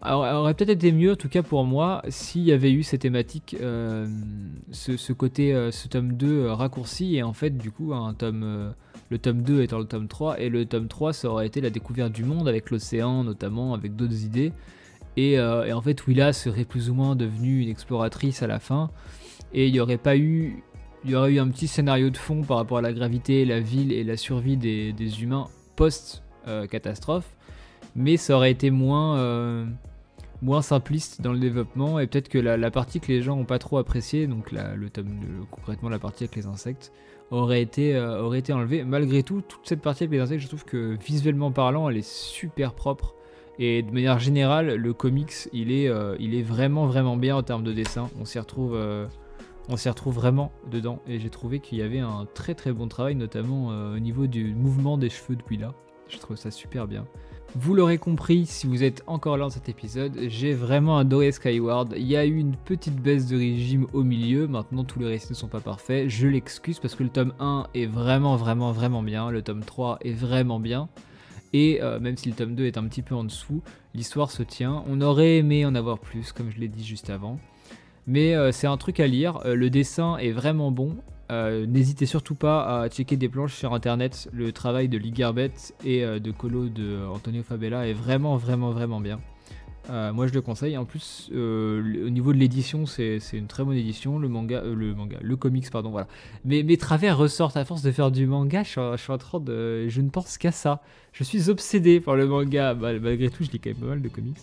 alors, 0.03 0.41
aurait 0.41 0.55
peut-être 0.55 0.71
été 0.71 0.91
mieux, 0.91 1.11
en 1.11 1.15
tout 1.15 1.29
cas 1.29 1.43
pour 1.43 1.63
moi, 1.63 2.01
s'il 2.09 2.41
y 2.41 2.51
avait 2.51 2.71
eu 2.71 2.81
ces 2.81 2.97
thématiques, 2.97 3.55
euh, 3.61 4.07
ce, 4.71 5.13
côté, 5.13 5.53
euh, 5.53 5.69
ce 5.69 5.87
tome 5.87 6.13
2 6.13 6.27
euh, 6.27 6.53
raccourci, 6.55 7.17
et 7.17 7.23
en 7.23 7.33
fait, 7.33 7.55
du 7.55 7.69
coup, 7.69 7.93
un 7.93 8.15
tome, 8.15 8.73
le 9.09 9.17
tome 9.19 9.43
2 9.43 9.61
étant 9.61 9.77
le 9.77 9.85
tome 9.85 10.07
3, 10.07 10.39
et 10.39 10.49
le 10.49 10.65
tome 10.65 10.87
3, 10.87 11.13
ça 11.13 11.29
aurait 11.29 11.45
été 11.45 11.61
la 11.61 11.69
découverte 11.69 12.11
du 12.11 12.23
monde, 12.23 12.47
avec 12.47 12.71
l'océan 12.71 13.23
notamment, 13.23 13.75
avec 13.75 13.95
d'autres 13.95 14.23
idées. 14.23 14.53
Et, 15.17 15.39
en 15.39 15.81
fait, 15.81 16.07
Willa 16.07 16.33
serait 16.33 16.65
plus 16.65 16.89
ou 16.89 16.95
moins 16.95 17.15
devenue 17.15 17.61
une 17.61 17.69
exploratrice 17.69 18.41
à 18.41 18.47
la 18.47 18.59
fin, 18.59 18.89
et 19.53 19.67
il 19.67 19.73
n'y 19.73 19.79
aurait 19.79 19.97
pas 19.97 20.17
eu. 20.17 20.63
Il 21.03 21.11
y 21.11 21.15
aurait 21.15 21.33
eu 21.33 21.39
un 21.39 21.47
petit 21.47 21.67
scénario 21.67 22.11
de 22.11 22.17
fond 22.17 22.43
par 22.43 22.57
rapport 22.57 22.77
à 22.77 22.81
la 22.81 22.93
gravité, 22.93 23.43
la 23.43 23.59
ville 23.59 23.91
et 23.91 24.03
la 24.03 24.17
survie 24.17 24.55
des 24.55 25.23
humains 25.23 25.47
post-catastrophe, 25.75 27.35
mais 27.95 28.17
ça 28.17 28.35
aurait 28.35 28.51
été 28.51 28.71
moins 28.71 29.67
moins 30.41 30.61
simpliste 30.61 31.21
dans 31.21 31.33
le 31.33 31.39
développement 31.39 31.99
et 31.99 32.07
peut-être 32.07 32.29
que 32.29 32.37
la, 32.37 32.71
partie 32.71 32.99
que 32.99 33.07
les 33.07 33.21
gens 33.21 33.35
n'ont 33.35 33.45
pas 33.45 33.59
trop 33.59 33.77
appréciée, 33.77 34.27
donc 34.27 34.51
le 34.51 34.89
tome, 34.89 35.19
concrètement 35.51 35.89
la 35.89 35.99
partie 35.99 36.23
avec 36.23 36.35
les 36.35 36.47
insectes, 36.47 36.91
aurait 37.31 37.61
été, 37.61 37.95
euh, 37.95 38.21
aurait 38.21 38.39
été 38.39 38.53
enlevée. 38.53 38.83
Malgré 38.83 39.23
tout, 39.23 39.41
toute 39.41 39.61
cette 39.63 39.81
partie 39.81 40.03
avec 40.03 40.13
les 40.13 40.19
insectes, 40.19 40.41
je 40.41 40.47
trouve 40.47 40.65
que 40.65 40.97
visuellement 41.03 41.51
parlant, 41.51 41.89
elle 41.89 41.97
est 41.97 42.07
super 42.07 42.73
propre. 42.73 43.15
Et 43.59 43.83
de 43.83 43.91
manière 43.91 44.19
générale, 44.19 44.75
le 44.75 44.93
comics, 44.93 45.33
il 45.53 45.71
est, 45.71 45.87
euh, 45.87 46.15
il 46.19 46.35
est 46.35 46.41
vraiment 46.41 46.87
vraiment 46.87 47.17
bien 47.17 47.35
en 47.35 47.43
termes 47.43 47.63
de 47.63 47.73
dessin. 47.73 48.09
On 48.19 48.25
s'y 48.25 48.39
retrouve, 48.39 48.73
euh, 48.75 49.07
on 49.69 49.77
s'y 49.77 49.87
retrouve 49.87 50.15
vraiment 50.15 50.51
dedans. 50.69 50.99
Et 51.07 51.19
j'ai 51.19 51.29
trouvé 51.29 51.59
qu'il 51.59 51.77
y 51.77 51.81
avait 51.81 51.99
un 51.99 52.27
très 52.33 52.55
très 52.55 52.73
bon 52.73 52.87
travail, 52.87 53.15
notamment 53.15 53.67
au 53.67 53.99
niveau 53.99 54.27
du 54.27 54.53
mouvement 54.53 54.97
des 54.97 55.09
cheveux 55.09 55.35
depuis 55.35 55.57
là. 55.57 55.73
Je 56.07 56.17
trouve 56.17 56.37
ça 56.37 56.49
super 56.49 56.87
bien. 56.87 57.05
Vous 57.53 57.73
l'aurez 57.73 57.97
compris 57.97 58.45
si 58.45 58.65
vous 58.65 58.81
êtes 58.81 59.03
encore 59.07 59.35
là 59.35 59.43
dans 59.43 59.49
cet 59.49 59.67
épisode, 59.67 60.17
j'ai 60.27 60.53
vraiment 60.53 60.97
adoré 60.97 61.33
Skyward. 61.33 61.93
Il 61.97 62.07
y 62.07 62.15
a 62.15 62.25
eu 62.25 62.37
une 62.37 62.55
petite 62.55 62.95
baisse 62.95 63.27
de 63.27 63.35
régime 63.35 63.87
au 63.91 64.03
milieu, 64.03 64.47
maintenant 64.47 64.85
tous 64.85 64.99
les 64.99 65.07
récits 65.07 65.31
ne 65.31 65.35
sont 65.35 65.49
pas 65.49 65.59
parfaits. 65.59 66.07
Je 66.07 66.29
l'excuse 66.29 66.79
parce 66.79 66.95
que 66.95 67.03
le 67.03 67.09
tome 67.09 67.33
1 67.41 67.67
est 67.73 67.87
vraiment 67.87 68.37
vraiment 68.37 68.71
vraiment 68.71 69.03
bien, 69.03 69.29
le 69.31 69.41
tome 69.41 69.65
3 69.65 69.99
est 69.99 70.13
vraiment 70.13 70.61
bien. 70.61 70.87
Et 71.51 71.79
euh, 71.81 71.99
même 71.99 72.15
si 72.15 72.29
le 72.29 72.35
tome 72.35 72.55
2 72.55 72.65
est 72.65 72.77
un 72.77 72.85
petit 72.85 73.01
peu 73.01 73.15
en 73.15 73.25
dessous, 73.25 73.61
l'histoire 73.93 74.31
se 74.31 74.43
tient. 74.43 74.85
On 74.87 75.01
aurait 75.01 75.35
aimé 75.35 75.65
en 75.65 75.75
avoir 75.75 75.99
plus, 75.99 76.31
comme 76.31 76.51
je 76.51 76.57
l'ai 76.57 76.69
dit 76.69 76.85
juste 76.85 77.09
avant. 77.09 77.37
Mais 78.07 78.33
euh, 78.33 78.53
c'est 78.53 78.67
un 78.67 78.77
truc 78.77 79.01
à 79.01 79.07
lire, 79.07 79.41
euh, 79.45 79.55
le 79.55 79.69
dessin 79.69 80.15
est 80.17 80.31
vraiment 80.31 80.71
bon. 80.71 80.95
N'hésitez 81.31 82.05
surtout 82.05 82.35
pas 82.35 82.81
à 82.81 82.89
checker 82.89 83.15
des 83.15 83.29
planches 83.29 83.55
sur 83.55 83.73
internet. 83.73 84.29
Le 84.33 84.51
travail 84.51 84.89
de 84.89 84.97
Ligarbet 84.97 85.51
et 85.85 86.01
de 86.01 86.31
Colo 86.31 86.67
de 86.67 87.05
Antonio 87.07 87.41
Fabella 87.41 87.87
est 87.87 87.93
vraiment, 87.93 88.35
vraiment, 88.37 88.71
vraiment 88.71 88.99
bien. 88.99 89.19
Euh, 89.89 90.13
moi 90.13 90.27
je 90.27 90.33
le 90.33 90.41
conseille. 90.41 90.77
En 90.77 90.85
plus, 90.85 91.29
euh, 91.33 92.05
au 92.05 92.09
niveau 92.09 92.33
de 92.33 92.37
l'édition, 92.37 92.85
c'est 92.85 93.19
une 93.33 93.47
très 93.47 93.63
bonne 93.63 93.75
édition. 93.75 94.19
Le 94.19 94.29
manga, 94.29 94.61
euh, 94.63 94.75
le 94.75 94.93
manga, 94.93 95.17
le 95.21 95.35
comics, 95.35 95.69
pardon, 95.71 95.89
voilà. 95.89 96.07
Mais 96.45 96.63
mes 96.63 96.77
travers 96.77 97.17
ressortent 97.17 97.57
à 97.57 97.65
force 97.65 97.81
de 97.81 97.91
faire 97.91 98.11
du 98.11 98.27
manga. 98.27 98.63
Je 98.63 98.69
suis, 98.97 99.11
en 99.11 99.17
train 99.17 99.39
de, 99.39 99.87
je 99.87 100.01
ne 100.01 100.09
pense 100.09 100.37
qu'à 100.37 100.51
ça. 100.51 100.81
Je 101.13 101.23
suis 101.23 101.49
obsédé 101.49 101.99
par 101.99 102.15
le 102.15 102.27
manga. 102.27 102.73
Malgré 102.75 103.29
tout, 103.29 103.43
je 103.43 103.51
lis 103.51 103.59
quand 103.59 103.71
même 103.71 103.79
pas 103.79 103.87
mal 103.87 104.01
de 104.01 104.09
comics. 104.09 104.37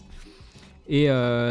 Et 0.88 1.08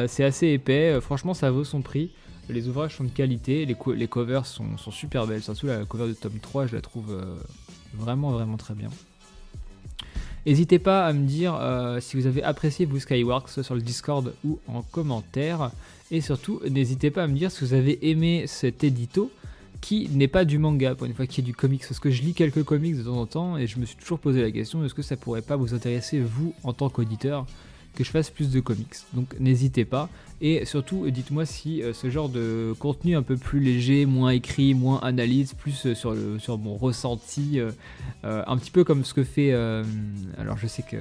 c'est 0.08 0.24
assez 0.24 0.48
épais. 0.48 1.00
Franchement, 1.02 1.34
ça 1.34 1.52
vaut 1.52 1.64
son 1.64 1.82
prix. 1.82 2.12
Les 2.50 2.68
ouvrages 2.68 2.96
sont 2.96 3.04
de 3.04 3.10
qualité. 3.10 3.66
Les, 3.66 4.08
covers 4.08 4.46
sont, 4.46 4.78
super 4.92 5.28
belles. 5.28 5.42
Surtout 5.42 5.68
la 5.68 5.86
cover 5.86 6.08
de 6.08 6.14
tome 6.14 6.40
3, 6.42 6.68
je 6.68 6.76
la 6.76 6.82
trouve 6.82 7.18
vraiment, 7.94 8.32
vraiment 8.32 8.58
très 8.58 8.74
bien. 8.74 8.90
N'hésitez 10.48 10.80
pas 10.80 11.06
à 11.06 11.12
me 11.12 11.26
dire 11.26 11.56
euh, 11.56 12.00
si 12.00 12.16
vous 12.16 12.26
avez 12.26 12.42
apprécié 12.42 12.86
vous 12.86 13.02
Skyworks, 13.02 13.50
sur 13.62 13.76
le 13.76 13.82
Discord 13.82 14.34
ou 14.46 14.60
en 14.70 14.82
commentaire. 14.82 15.72
Et 16.10 16.22
surtout, 16.22 16.62
n'hésitez 16.70 17.12
pas 17.12 17.24
à 17.24 17.28
me 17.28 17.36
dire 17.36 17.52
si 17.52 17.66
vous 17.66 17.74
avez 17.74 18.10
aimé 18.10 18.46
cet 18.48 18.86
édito 18.86 19.30
qui 19.82 20.08
n'est 20.08 20.30
pas 20.30 20.46
du 20.46 20.58
manga, 20.58 20.96
pour 20.96 21.06
une 21.06 21.14
fois 21.14 21.28
qui 21.28 21.42
est 21.42 21.44
du 21.44 21.54
comics. 21.54 21.84
Parce 21.86 22.00
que 22.00 22.10
je 22.10 22.22
lis 22.22 22.34
quelques 22.34 22.64
comics 22.64 22.96
de 22.96 23.04
temps 23.04 23.18
en 23.18 23.26
temps 23.26 23.58
et 23.58 23.68
je 23.68 23.78
me 23.78 23.86
suis 23.86 23.98
toujours 23.98 24.20
posé 24.20 24.42
la 24.42 24.50
question 24.50 24.86
est-ce 24.86 24.94
que 24.94 25.02
ça 25.02 25.18
pourrait 25.18 25.42
pas 25.42 25.58
vous 25.58 25.74
intéresser, 25.74 26.22
vous, 26.22 26.54
en 26.64 26.72
tant 26.72 26.90
qu'auditeur 26.90 27.46
que 27.98 28.04
je 28.04 28.12
fasse 28.12 28.30
plus 28.30 28.52
de 28.52 28.60
comics. 28.60 28.96
Donc 29.14 29.36
n'hésitez 29.40 29.84
pas. 29.84 30.08
Et 30.40 30.66
surtout, 30.66 31.10
dites-moi 31.10 31.48
si 31.48 31.82
euh, 31.82 31.94
ce 31.94 32.12
genre 32.12 32.30
de 32.30 32.76
contenu 32.78 33.16
un 33.16 33.24
peu 33.24 33.38
plus 33.38 33.60
léger, 33.60 34.06
moins 34.06 34.30
écrit, 34.30 34.76
moins 34.76 35.00
analyse, 35.00 35.54
plus 35.54 35.88
euh, 35.88 35.96
sur, 35.96 36.16
sur 36.38 36.60
mon 36.60 36.76
ressenti, 36.76 37.60
euh, 37.60 37.72
un 38.24 38.56
petit 38.58 38.70
peu 38.70 38.84
comme 38.84 39.04
ce 39.04 39.16
que 39.16 39.24
fait... 39.24 39.52
alors 39.52 40.58
je 40.58 40.68
sais 40.68 40.84
que... 40.84 40.98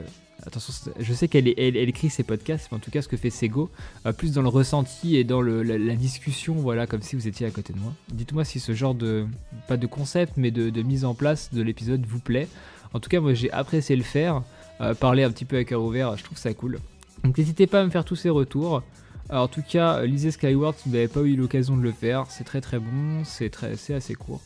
Attention, 0.47 0.93
je 1.01 1.15
sais 1.15 1.29
qu'elle 1.29 1.49
elle, 1.57 1.77
écrit 1.77 2.11
ses 2.11 2.23
podcasts, 2.23 2.69
mais 2.71 2.77
en 2.77 2.79
tout 2.79 2.91
cas 2.91 3.01
ce 3.01 3.09
que 3.09 3.17
fait 3.17 3.31
Sego, 3.31 3.71
plus 4.19 4.33
dans 4.33 4.43
le 4.43 4.49
ressenti 4.49 5.17
et 5.17 5.25
dans 5.25 5.41
la, 5.41 5.97
discussion, 5.97 6.55
voilà, 6.55 6.87
comme 6.87 7.01
si 7.01 7.17
vous 7.17 7.27
étiez 7.27 7.47
à 7.47 7.51
côté 7.51 7.73
de 7.73 7.79
moi. 7.79 7.93
Dites-moi 8.13 8.45
si 8.45 8.61
ce 8.61 8.75
genre 8.75 8.95
de, 8.95 9.27
pas 9.67 9.79
de 9.79 9.87
concept, 9.87 10.35
mais 10.37 10.51
de, 10.51 10.69
de 10.69 10.83
mise 10.83 11.07
en 11.07 11.15
place 11.15 11.53
de 11.53 11.63
l'épisode 11.63 12.05
vous 12.07 12.21
plaît. 12.21 12.49
En 12.93 13.01
tout 13.01 13.09
cas, 13.09 13.21
moi 13.21 13.35
j'ai 13.35 13.51
apprécié 13.51 13.97
le 13.97 14.03
faire. 14.03 14.43
Euh, 14.81 14.95
parler 14.95 15.23
un 15.23 15.31
petit 15.31 15.45
peu 15.45 15.57
à 15.57 15.65
cœur 15.65 15.83
ouvert, 15.83 16.17
je 16.17 16.25
trouve 16.25 16.39
ça 16.39 16.53
cool. 16.55 16.79
Donc 17.25 17.39
n'hésitez 17.39 17.67
pas 17.67 17.81
à 17.81 17.85
me 17.85 17.91
faire 17.91 18.05
tous 18.05 18.17
ces 18.17 18.31
retours. 18.31 18.83
Alors, 19.29 19.45
en 19.45 19.49
tout 19.49 19.63
cas, 19.63 20.03
lisez 20.03 20.31
Skyward 20.31 20.77
si 20.77 20.89
vous 20.89 20.95
n'avez 20.95 21.09
pas 21.09 21.21
eu 21.21 21.35
l'occasion 21.35 21.77
de 21.77 21.83
le 21.83 21.93
faire. 21.93 22.27
C'est 22.29 22.45
très 22.45 22.61
très 22.61 22.79
bon, 22.79 23.25
c'est 23.25 23.51
assez 23.93 24.15
court. 24.15 24.41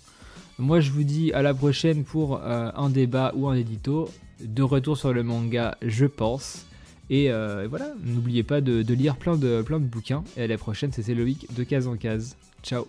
Moi 0.59 0.81
je 0.81 0.91
vous 0.91 1.05
dis 1.05 1.33
à 1.33 1.41
la 1.41 1.55
prochaine 1.55 2.05
pour 2.05 2.41
euh, 2.43 2.71
un 2.75 2.91
débat 2.91 3.33
ou 3.35 3.49
un 3.49 3.55
édito. 3.55 4.11
De 4.41 4.63
retour 4.63 4.97
sur 4.97 5.13
le 5.13 5.23
manga, 5.23 5.77
je 5.83 6.07
pense. 6.07 6.67
Et 7.11 7.31
euh, 7.31 7.67
voilà, 7.69 7.93
n'oubliez 8.03 8.43
pas 8.43 8.61
de, 8.61 8.81
lire 8.95 9.17
plein 9.17 9.37
de, 9.37 9.63
plein 9.63 9.81
de 9.81 9.85
bouquins. 9.85 10.23
Et 10.37 10.43
à 10.43 10.47
la 10.47 10.57
prochaine, 10.57 10.93
c'est 10.93 11.15
Loïc 11.15 11.53
de 11.55 11.65
case 11.65 11.87
en 11.87 11.97
case. 11.97 12.37
Ciao 12.63 12.87